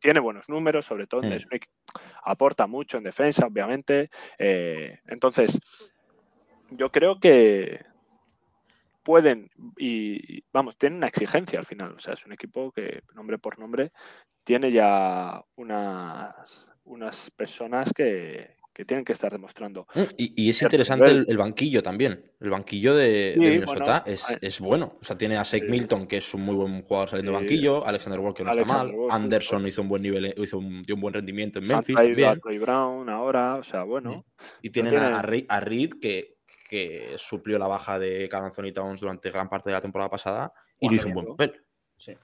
[0.00, 1.22] tiene buenos números, sobre todo
[2.24, 4.10] aporta mucho en defensa, obviamente.
[4.38, 5.58] Eh, entonces,
[6.70, 7.84] yo creo que
[9.02, 11.92] pueden y vamos, tienen una exigencia al final.
[11.92, 13.92] O sea, es un equipo que nombre por nombre
[14.44, 19.86] tiene ya unas, unas personas que, tienen que estar demostrando.
[19.94, 22.24] Mm, y, es interesante el, banquillo también.
[22.40, 24.96] El banquillo de, Minnesota es, bueno.
[25.00, 27.86] O sea, tiene a Shake Milton, que es un muy buen jugador saliendo de banquillo.
[27.86, 28.92] Alexander Walker no está mal.
[29.10, 31.94] Anderson hizo un buen nivel, hizo un, dio un buen rendimiento en Memphis.
[31.94, 32.40] También.
[32.60, 34.24] Brown ahora, o sea, bueno.
[34.62, 39.48] Y, tienen a, Reed, que, que suplió la baja de Carl Anthony Towns durante gran
[39.48, 41.62] parte de la temporada pasada y lo hizo un buen papel.
[41.96, 42.16] Sí.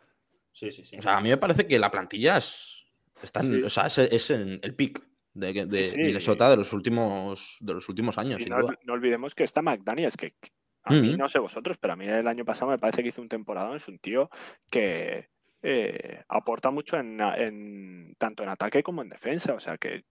[0.59, 0.97] Sí, sí, sí.
[0.99, 2.85] O sea, a mí me parece que la plantilla es,
[3.23, 5.01] está o sea, es, en el pick
[5.33, 8.45] de, de Minnesota de los últimos, de los últimos años.
[8.49, 10.35] no, no, olvidemos que está McDaniels, que
[10.83, 13.23] a mí no sé vosotros, pero a mí el año pasado me parece que hizo
[13.23, 14.29] un temporada, es un tío
[14.69, 15.29] que
[15.63, 19.55] eh, aporta mucho en, tanto en ataque como en defensa.
[19.55, 20.03] O sea que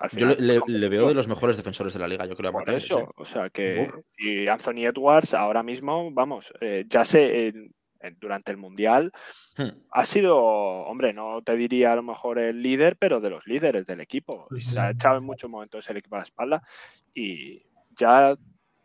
[0.00, 2.52] al final, yo le, veo de los mejores defensores de la liga, yo creo.
[2.52, 3.08] Por eso, ¿eh?
[3.16, 3.90] o sea que.
[4.18, 7.52] Y Anthony Edwards ahora mismo, vamos, eh, ya sé,
[8.20, 9.12] durante el Mundial,
[9.56, 9.64] hmm.
[9.90, 13.86] ha sido, hombre, no te diría a lo mejor el líder, pero de los líderes
[13.86, 14.48] del equipo.
[14.56, 16.62] Se ha echado en muchos momentos el equipo a la espalda
[17.14, 17.62] y
[17.96, 18.36] ya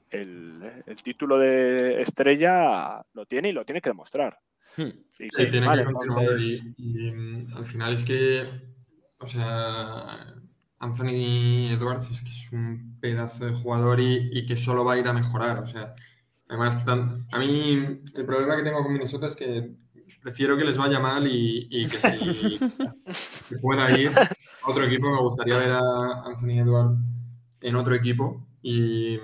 [0.09, 4.39] el, título de estrella lo tiene y lo tiene que demostrar.
[4.77, 4.89] Hmm.
[5.09, 6.39] sí, tiene que continuar
[6.77, 8.45] y, mm, al final es que,
[9.19, 10.33] o sea,
[10.79, 14.97] Anthony Edwards es que es un pedazo de jugador y, y que solo va a
[14.97, 15.93] ir a mejorar, o sea,
[16.51, 17.75] Además, a mí
[18.13, 19.71] el problema que tengo con Minnesota es que
[20.21, 22.59] prefiero que les vaya mal y, que si
[23.61, 27.05] pueda ir a otro equipo, me gustaría ver a Anthony Edwards
[27.61, 29.17] en otro equipo y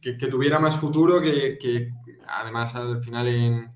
[0.00, 1.90] que, tuviera más futuro, que,
[2.28, 3.72] además al final en,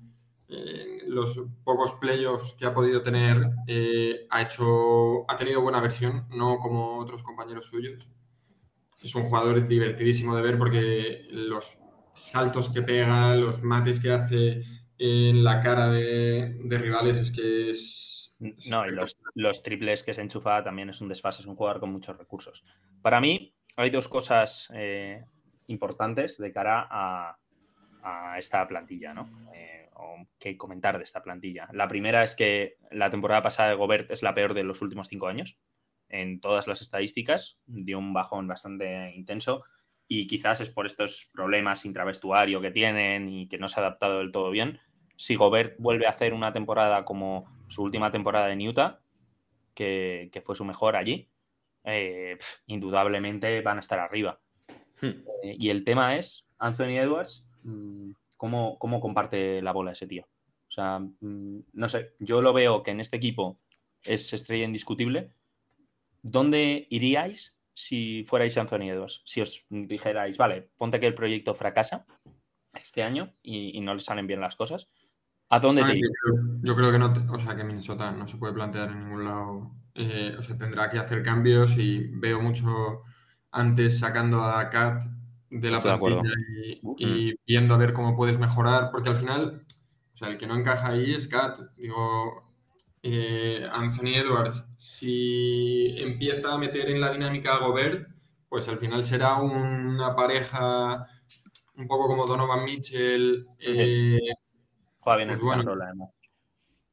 [1.07, 6.59] los pocos playoffs que ha podido tener eh, ha hecho ha tenido buena versión, no
[6.59, 8.07] como otros compañeros suyos.
[9.03, 11.77] Es un jugador divertidísimo de ver porque los
[12.13, 14.61] saltos que pega, los mates que hace
[14.97, 18.35] en la cara de, rivales, es que es...
[18.69, 18.91] no, y
[19.35, 22.63] los, triples que se enchufa también es un desfase, es un jugador con muchos recursos.
[23.01, 25.23] Para mí hay dos cosas eh,
[25.67, 27.37] importantes de cara a,
[28.37, 29.29] esta plantilla, ¿no?
[29.55, 31.69] Eh, o que comentar de esta plantilla.
[31.71, 35.07] La primera es que la temporada pasada de Gobert es la peor de los últimos
[35.07, 35.57] cinco años
[36.09, 39.63] en todas las estadísticas, dio un bajón bastante intenso
[40.07, 44.19] y quizás es por estos problemas intravestuario que tienen y que no se ha adaptado
[44.19, 44.79] del todo bien.
[45.15, 48.99] Si Gobert vuelve a hacer una temporada como su última temporada en Utah,
[49.73, 51.29] que, fue su mejor allí,
[51.83, 52.37] eh,
[52.67, 54.39] indudablemente van a estar arriba.
[55.01, 55.23] Hmm.
[55.43, 60.27] Eh, y el tema es, Anthony Edwards, mm, ¿cómo, ¿cómo, comparte la bola ese tío?
[60.67, 63.59] O sea, mm, no sé, yo lo veo que en este equipo
[64.03, 65.31] es estrella indiscutible.
[66.21, 69.21] ¿Dónde iríais si fuerais Anthony Edwards?
[69.25, 72.05] Si os dijerais, vale, ponte que el proyecto fracasa
[72.73, 74.89] este año y, no le salen bien las cosas.
[75.49, 75.99] ¿A dónde te
[76.63, 79.71] yo, creo que no, o sea, que Minnesota no se puede plantear en ningún lado.
[79.93, 83.03] Eh, o sea, tendrá que hacer cambios y veo mucho
[83.51, 85.03] antes sacando a Kat
[85.51, 86.33] de la plantilla
[86.97, 89.63] y, viendo a ver cómo puedes mejorar, porque al final,
[90.13, 91.59] o sea, el que no encaja ahí es Kat.
[91.77, 92.52] Digo,
[93.05, 98.07] eh, Anthony Edwards, si empieza a meter en la dinámica a Gobert,
[98.47, 101.05] pues al final será una pareja
[101.75, 103.45] un poco como Donovan Mitchell.
[103.59, 104.19] Eh,
[104.99, 106.13] Juega bien pues bueno.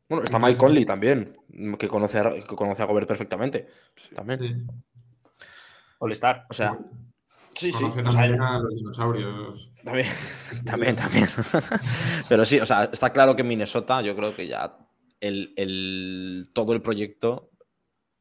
[0.08, 1.32] Bueno, está Mike Conley también,
[1.78, 3.68] que conoce a, que conoce a Gobert perfectamente.
[4.12, 4.66] También.
[6.00, 6.46] All Star.
[6.50, 6.76] O sea,
[7.54, 7.84] sí, sí.
[8.02, 9.70] también a los dinosaurios.
[9.84, 10.08] También,
[10.66, 11.28] también, también.
[12.28, 14.76] Pero sí, o sea, está claro que en Minnesota yo creo que ya
[15.20, 17.50] el, todo el proyecto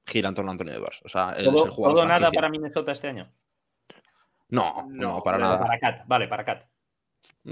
[0.06, 1.02] gira en torno a Antonio Edwards.
[1.04, 3.32] O sea, ¿Todo, es ¿todo nada para Minnesota este año?
[4.50, 5.60] No, no, para nada.
[5.60, 6.66] Para Cat, vale, para Cat.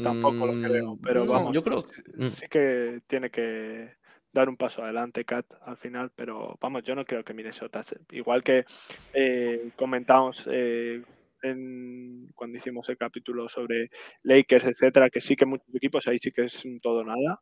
[0.04, 1.84] Tampoco lo creo, mm, pero vamos, yo creo
[2.18, 2.28] mm.
[2.28, 3.96] sí que tiene que
[4.32, 7.82] dar un paso adelante Cat al final, pero vamos, yo no creo que Minnesota,
[8.12, 8.66] igual que
[9.14, 11.02] eh, comentamos eh,
[11.42, 13.90] en, cuando hicimos el capítulo sobre
[14.24, 17.42] Lakers, etcétera, que sí que muchos equipos ahí sí que es un todo nada.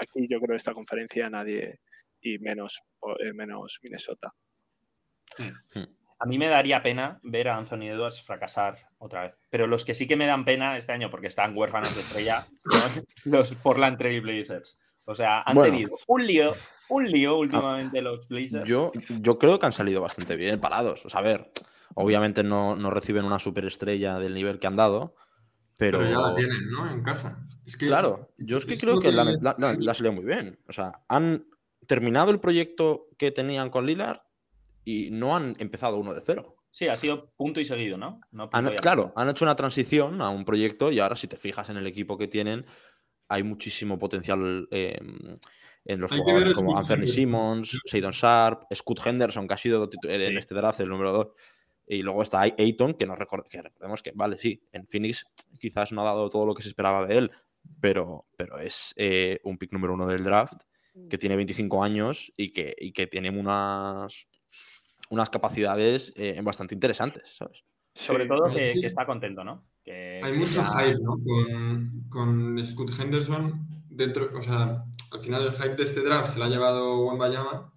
[0.00, 1.80] Aquí yo creo que esta conferencia nadie
[2.20, 2.82] y menos,
[3.18, 4.32] eh, menos Minnesota.
[5.38, 5.84] Hmm.
[6.22, 9.34] A mí me daría pena ver a Anthony Edwards fracasar otra vez.
[9.48, 12.46] Pero los que sí que me dan pena este año, porque están huérfanos de estrella,
[12.70, 14.78] son los Portland Trail Blazers.
[15.04, 16.52] O sea, han tenido un lío,
[16.90, 18.68] un lío últimamente ah, los Blazers.
[18.68, 21.04] Yo, yo creo que han salido bastante bien parados.
[21.06, 21.50] O sea, a ver,
[21.94, 25.14] obviamente no, reciben una superestrella del nivel que han dado,
[25.80, 26.02] pero...
[26.02, 26.90] ya la tienen, ¿no?
[26.90, 27.42] En casa.
[27.78, 30.58] claro, yo es que creo que, la, la, salido muy bien.
[30.68, 31.46] O sea, han
[31.86, 34.20] terminado el proyecto que tenían con Lillard
[34.84, 36.56] y no han empezado uno de cero.
[36.70, 38.20] Sí, ha sido punto y seguido, ¿no?
[38.82, 41.86] claro, han hecho una transición a un proyecto y ahora si te fijas en el
[41.86, 42.66] equipo que tienen,
[43.28, 45.38] hay muchísimo potencial em,
[45.86, 50.54] en los jugadores como Anthony Simmons, Seydon Sharp, Scott Henderson, que ha sido en este
[50.54, 51.26] draft el número 2.
[51.92, 55.24] Y luego está Ayton, que, nos que recordemos que, vale, sí, en Phoenix
[55.58, 57.30] quizás no ha dado todo lo que se esperaba de él,
[57.80, 60.62] pero, pero es eh, un pick número uno del draft,
[61.08, 64.28] que tiene 25 años y que, y que tiene unas
[65.08, 67.64] unas capacidades eh, bastante interesantes, ¿sabes?
[67.92, 69.66] Sobre todo que, está contento, ¿no?
[69.84, 71.16] Hay mucho hype, ¿no?
[71.24, 76.38] Con, con Scott Henderson dentro, o sea, al final el hype de este draft se
[76.38, 77.72] lo ha llevado Bayama,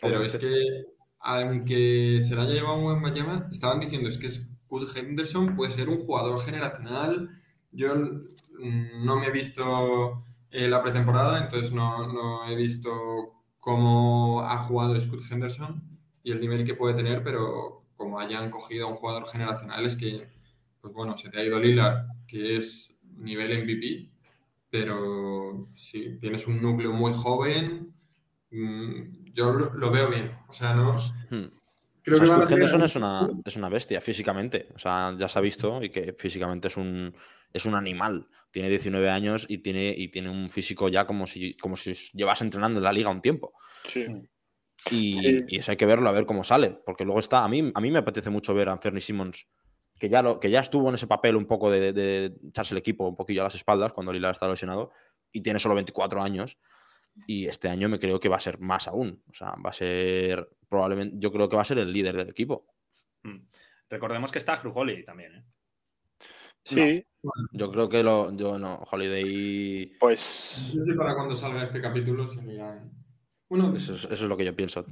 [0.00, 0.91] pero es que
[1.22, 6.04] aunque se lo haya llevado Bayama, estaban diciendo es que Scott Henderson puede ser un
[6.04, 7.30] jugador generacional.
[7.70, 12.90] Yo no me he visto eh, la pretemporada, entonces no, no he visto
[13.58, 15.82] cómo ha jugado Scott Henderson
[16.24, 19.96] y el nivel que puede tener, pero como hayan cogido a un jugador generacional es
[19.96, 20.28] que,
[20.80, 24.10] pues bueno, se te ha ido Lillard, que es nivel MVP,
[24.70, 27.94] pero si tienes un núcleo muy joven,
[28.50, 30.36] mm, yo lo, veo bien.
[30.48, 30.96] O sea, no...
[31.30, 31.50] Hmm.
[32.04, 34.68] Creo que Henderson es una, es una bestia físicamente.
[34.74, 37.14] O sea, ya se ha visto y que físicamente es un,
[37.52, 38.28] es un animal.
[38.50, 42.42] Tiene 19 años y tiene, y tiene un físico ya como si, como si llevas
[42.42, 43.52] entrenando en la liga un tiempo.
[43.84, 44.06] Sí.
[44.90, 46.70] Y, eso hay que verlo, a ver cómo sale.
[46.84, 49.46] Porque luego está, a mí, a mí me apetece mucho ver a Fernie Simmons,
[49.98, 53.06] que ya, lo, que ya estuvo en ese papel un poco de, echarse el equipo
[53.06, 54.90] un poquillo a las espaldas cuando Lila está lesionado
[55.30, 56.58] y tiene solo 24 años.
[57.26, 59.22] Y este año me creo que va a ser más aún.
[59.28, 62.30] O sea, va a ser probablemente, yo creo que va a ser el líder del
[62.30, 62.66] equipo.
[63.22, 63.46] Hmm.
[63.88, 65.44] Recordemos que está Drew Holiday también, ¿eh?
[66.64, 67.04] Sí.
[67.52, 69.92] yo creo que lo, yo no, Holiday.
[69.98, 70.72] Pues.
[70.76, 72.82] No sé para cuando salga este capítulo se mira.
[73.48, 74.86] Bueno, eso es, lo que yo pienso.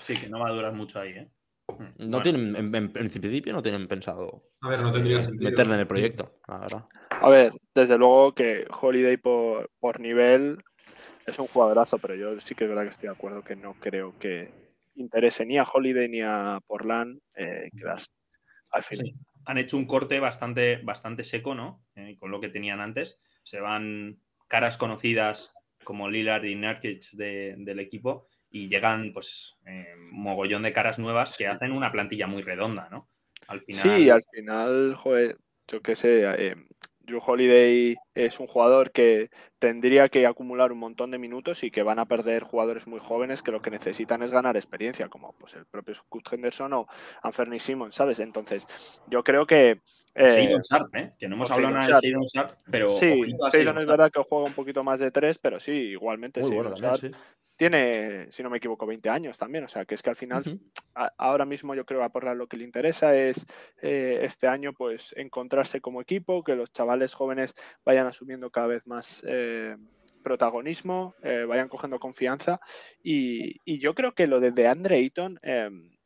[0.00, 1.30] Sí, que no va a durar mucho ahí, ¿eh?
[1.68, 2.10] Hmm.
[2.10, 5.86] No tienen, en, principio no tienen pensado a ver, no tendría eh, meterle en el
[5.86, 10.58] proyecto, A ver, desde luego que Holiday por, por nivel
[11.26, 13.74] es un jugadorazo, pero yo sí que es verdad que estoy de acuerdo que no
[13.74, 14.50] creo que
[14.94, 17.70] interese ni a Holiday ni a Portland eh,
[18.70, 19.14] al final.
[19.46, 21.84] Han hecho un corte bastante, bastante seco, ¿no?
[21.94, 23.18] Eh, con lo que tenían antes.
[23.42, 25.52] Se van caras conocidas
[25.84, 31.46] como Lillard y Nurkic del equipo y llegan pues eh, mogollón de caras nuevas que
[31.46, 33.10] hacen una plantilla muy redonda, ¿no?
[33.48, 33.82] Al final...
[33.82, 35.36] Sí, al final, joder,
[35.68, 36.56] yo qué sé, eh,
[37.04, 41.82] Drew Holiday es un jugador que tendría que acumular un montón de minutos y que
[41.82, 45.54] van a perder jugadores muy jóvenes que lo que necesitan es ganar experiencia, como pues
[45.54, 46.86] el propio Scott Henderson o
[47.22, 48.20] Anthony Simmons, ¿sabes?
[48.20, 48.66] Entonces,
[49.08, 49.80] yo creo que
[50.14, 51.08] eh, Sharp, ¿eh?
[51.18, 52.88] que no hemos hablado nada de Sharp, pero.
[52.88, 53.14] Sí,
[53.50, 56.76] Seidon es verdad que juega un poquito más de tres, pero sí, igualmente Muy bueno,
[56.76, 57.10] sí.
[57.56, 59.64] Tiene, si no me equivoco, 20 años también.
[59.64, 60.60] O sea, que es que al final,
[61.16, 63.46] ahora mismo yo creo que a Portland lo que le interesa es
[63.80, 68.86] eh, este año, pues, encontrarse como equipo, que los chavales jóvenes vayan asumiendo cada vez
[68.86, 69.76] más eh,
[70.22, 72.60] protagonismo, eh, vayan cogiendo confianza.
[73.02, 75.96] Y, yo creo que lo de Andre Ayton em,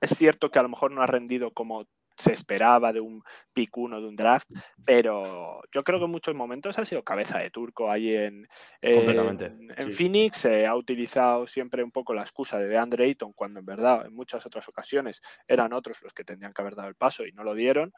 [0.00, 1.86] es cierto que a lo mejor no ha rendido como
[2.16, 4.48] se esperaba de un pick 1 de un draft,
[4.84, 8.48] pero yo creo que en muchos momentos ha sido cabeza de turco ahí en,
[8.80, 10.38] en, Phoenix.
[10.38, 14.14] Se ha utilizado siempre un poco la excusa de DeAndre Ayton, cuando en verdad en
[14.14, 17.44] muchas otras ocasiones eran otros los que tendrían que haber dado el paso y no
[17.44, 17.92] lo dieron.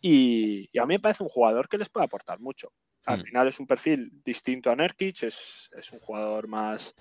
[0.00, 2.72] Y, a mí me parece un jugador que les puede aportar mucho.
[3.06, 3.24] Al hmm.
[3.24, 6.94] final es un perfil distinto a Nerkic, es, es un jugador más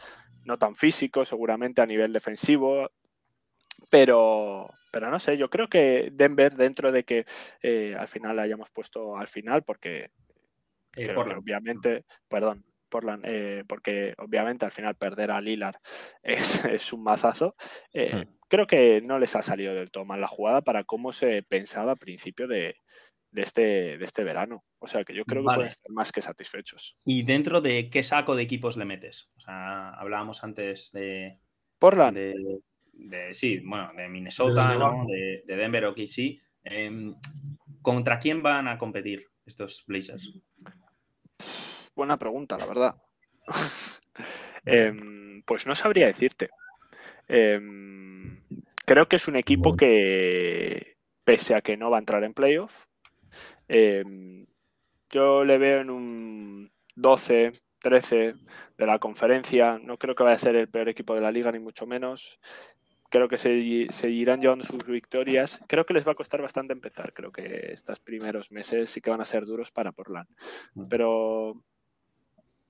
[0.44, 2.90] no tan físico, seguramente a nivel defensivo,
[3.90, 7.26] pero, pero no sé, yo creo que Denver, dentro de que
[7.62, 10.12] eh, al final la hayamos puesto al final, porque
[10.96, 15.76] eh, obviamente, perdón, Portland, eh, porque obviamente al final perder a Lillard
[16.24, 17.56] es, un mazazo.
[17.94, 18.24] Hmm.
[18.48, 21.94] Creo que no les ha salido del todo mal la jugada para cómo se pensaba
[21.94, 22.76] a principio de,
[23.34, 24.66] este, de este verano.
[24.80, 26.98] O sea que yo creo que pueden estar más que satisfechos.
[27.06, 29.30] ¿Y dentro de qué saco de equipos le metes?
[29.38, 31.40] O sea, hablábamos antes de.
[31.80, 32.62] Portland de,
[33.32, 34.78] sí, bueno, de Minnesota,
[35.08, 36.40] de, de, Denver o KC.
[36.64, 37.16] Em,
[37.82, 40.34] ¿Contra quién van a competir estos Blazers?
[41.96, 42.96] Buena pregunta, la verdad.
[44.64, 46.52] Em, pues no sabría decirte.
[47.28, 48.44] Em,
[48.86, 52.86] creo que es un equipo que, pese a que no va a entrar en playoff,
[55.10, 58.36] yo le veo en un 12, 13
[58.78, 59.80] de la conferencia.
[59.80, 62.40] No creo que vaya a ser el peor equipo de la liga, ni mucho menos
[63.12, 65.60] creo que se, seguirán llevando sus victorias.
[65.68, 67.14] Creo que les va a costar bastante empezar.
[67.14, 70.28] Creo que estos primeros meses sí que van a ser duros para Portland.
[70.74, 70.88] Mm.
[70.88, 71.54] Pero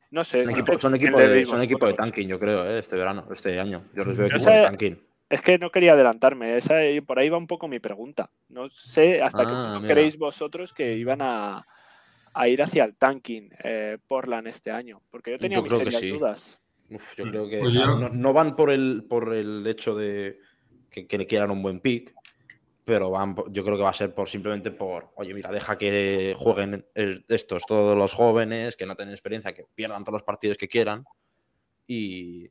[0.10, 0.44] no sé.
[0.44, 0.52] Son
[0.96, 2.80] equipo, de, son equipo de tanking, yo creo, ¿eh?
[2.80, 3.78] este verano, este año.
[3.94, 5.08] Yo les veo equipo de tanking.
[5.30, 6.58] Es que no quería adelantarme.
[6.58, 8.30] Esa, por ahí va un poco mi pregunta.
[8.50, 11.64] No sé hasta qué ah, punto creéis vosotros que iban a,
[12.48, 15.02] ir hacia el tanking eh, Portland este año.
[15.12, 16.61] Porque yo tenía mis serias dudas
[17.18, 20.39] yo creo que pues no, van por el, por el hecho de
[20.89, 22.14] que, le quieran un buen pick,
[22.84, 26.36] pero van, yo creo que va a ser por simplemente por, oye, mira, deja que
[26.38, 30.68] jueguen estos, todos los jóvenes, que no tienen experiencia, que pierdan todos los partidos que
[30.68, 31.06] quieran
[31.88, 32.50] y,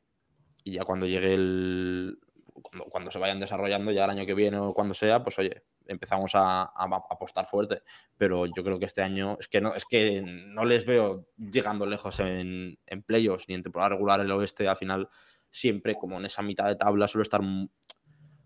[0.63, 2.19] y ya cuando llegue el,
[2.53, 5.63] cuando, cuando, se vayan desarrollando ya el año que viene o cuando sea, pues oye,
[5.87, 7.81] empezamos a, apostar fuerte.
[8.17, 11.85] Pero yo creo que este año es que no, es que no les veo llegando
[11.85, 14.67] lejos en, en playoffs ni en temporada regular el oeste.
[14.67, 15.09] Al final,
[15.49, 17.41] siempre como en esa mitad de tabla suele estar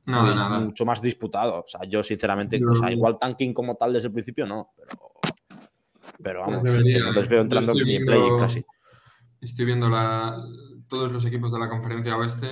[0.06, 1.62] mucho más disputado.
[1.62, 2.60] O sea, yo sinceramente,
[2.92, 5.12] igual tanking como tal desde el principio no, pero,
[6.22, 8.66] pero vamos, pues no les veo entrando en play casi.
[9.42, 10.44] Estoy viendo la,
[10.88, 12.48] todos los equipos de la conferencia oeste.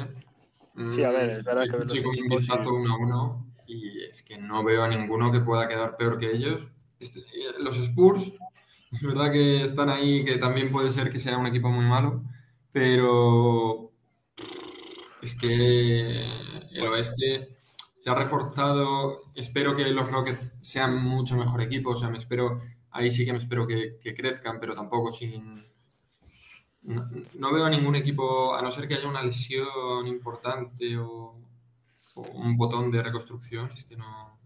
[0.90, 4.64] Sí, a ver, es verdad que un vistazo uno a uno y es que no
[4.64, 6.68] veo a ninguno que pueda quedar peor que ellos.
[7.00, 7.22] Este,
[7.60, 8.34] los Spurs,
[8.92, 12.24] es verdad que están ahí, que también puede ser que sea un equipo muy malo,
[12.72, 13.92] pero
[15.22, 16.26] es que
[16.72, 17.56] el oeste
[17.94, 19.22] se ha reforzado.
[19.36, 22.62] Espero que los Rockets sean mucho mejor equipo, o sea, me espero,
[22.92, 25.66] ahí sí que me espero que, crezcan, pero tampoco sin.
[26.84, 27.10] No,
[27.40, 31.38] no, veo a ningún equipo, a no ser que haya una lesión importante o
[32.16, 34.38] un botón de reconstrucción, es que no.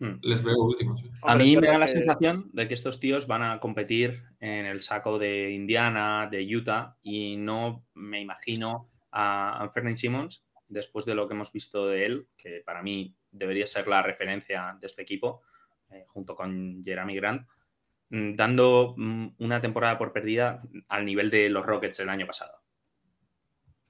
[0.00, 0.18] Hmm.
[0.22, 1.02] Les veo últimos.
[1.22, 4.82] A mí me da la sensación de que estos tíos van a competir en el
[4.82, 11.28] saco de Indiana, de Utah, y no me imagino a Anthony Simmons, después de lo
[11.28, 15.42] que hemos visto de él, que para mí debería ser la referencia de este equipo,
[15.90, 17.46] eh, junto con Jeremy Grant,
[18.10, 22.62] dando mm, una temporada por perdida al nivel de los Rockets el año pasado.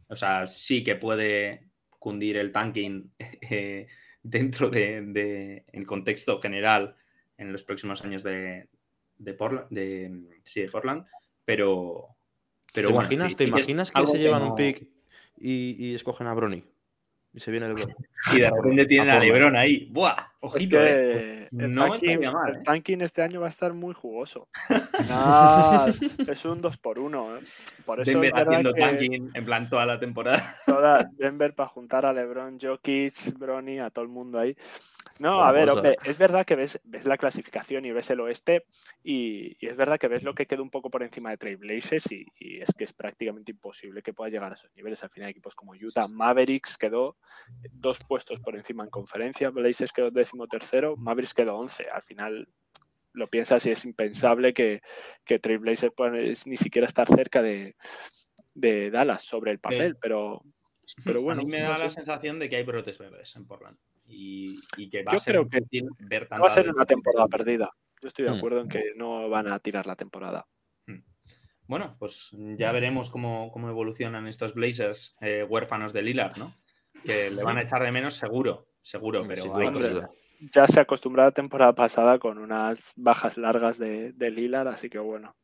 [0.08, 3.88] O sea, sí que puede cundir el tanking eh,
[4.22, 6.96] dentro del de, contexto general
[7.36, 8.68] en los próximos años de,
[9.18, 11.06] de Portland, de, sí, de Portland,
[11.44, 12.16] pero,
[12.72, 14.88] pero ¿Te imaginas, ¿te imaginas que se llevan un pick
[15.36, 16.62] y, y, escogen a Brony?
[17.34, 17.94] Y se viene LeBron.
[18.32, 19.86] Y de repente tienen a, LeBron ahí.
[19.90, 20.16] ¡Buah!
[20.40, 21.46] Ojito, eh.
[21.52, 22.60] El, no tanking, mal, ¿eh?
[22.64, 24.48] tanking este año va a estar muy jugoso.
[26.28, 27.40] es un 2 por 1 ¿eh?
[27.84, 30.42] Por eso Denver haciendo tanking en plan toda la temporada.
[30.64, 34.56] Toda Denver para juntar a LeBron, Jokic, Brony, a todo el mundo ahí.
[35.18, 38.66] No, a ver, hombre, es verdad que ves, ves la clasificación y ves el oeste
[39.02, 42.26] y, es verdad que ves lo que queda un poco por encima de Trailblazers y,
[42.38, 45.02] y es que es prácticamente imposible que pueda llegar a esos niveles.
[45.04, 47.16] Al final equipos como Utah, Mavericks quedó
[47.70, 51.86] dos puestos por encima en conferencia, Blazers quedó décimo tercero, Mavericks quedó once.
[51.90, 52.48] Al final
[53.12, 54.82] lo piensas y es impensable que,
[55.24, 57.76] que Trailblazers pueda ni siquiera estar cerca de,
[58.54, 60.42] de Dallas sobre el papel, pero,
[61.04, 61.42] pero bueno.
[61.42, 64.56] A mí me da la sensación de que hay brotes verdes en Portland y,
[64.90, 67.70] que va a ser creo que ver va a ser una temporada perdida.
[68.00, 68.34] Yo estoy de hmm.
[68.34, 70.46] acuerdo en que no van a tirar la temporada.
[70.86, 71.00] Hmm.
[71.66, 76.54] Bueno, pues ya veremos cómo, evolucionan estos Blazers eh, huérfanos de Lillard, ¿no?
[77.04, 79.70] Que le van a echar de menos seguro, seguro, pero hay
[80.52, 84.98] ya se acostumbró la temporada pasada con unas bajas largas de, de Lillard, así que
[84.98, 85.34] bueno.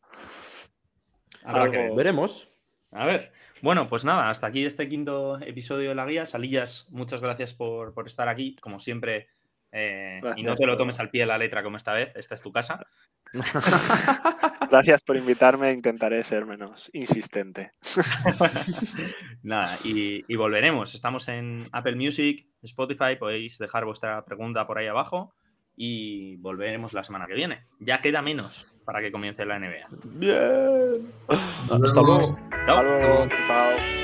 [1.70, 2.50] que veremos.
[2.93, 3.32] A ver,
[3.62, 6.26] bueno, pues nada, hasta aquí este quinto episodio de la guía.
[6.26, 8.57] Salillas, muchas gracias por, estar aquí.
[8.61, 9.28] Como siempre,
[9.70, 12.34] eh, y no te lo tomes al pie de la letra como esta vez, esta
[12.34, 12.84] es tu casa.
[14.70, 17.72] Gracias por invitarme, intentaré ser menos insistente.
[19.43, 20.95] Nada, y, y, volveremos.
[20.95, 25.34] Estamos en Apple Music, Spotify, podéis dejar vuestra pregunta por ahí abajo
[25.76, 27.66] y volveremos la semana que viene.
[27.78, 29.86] Ya queda menos para que comience la NBA.
[30.03, 31.12] Bien.
[31.28, 32.36] Hasta luego.
[32.64, 33.28] Chao.
[33.47, 33.99] Chao.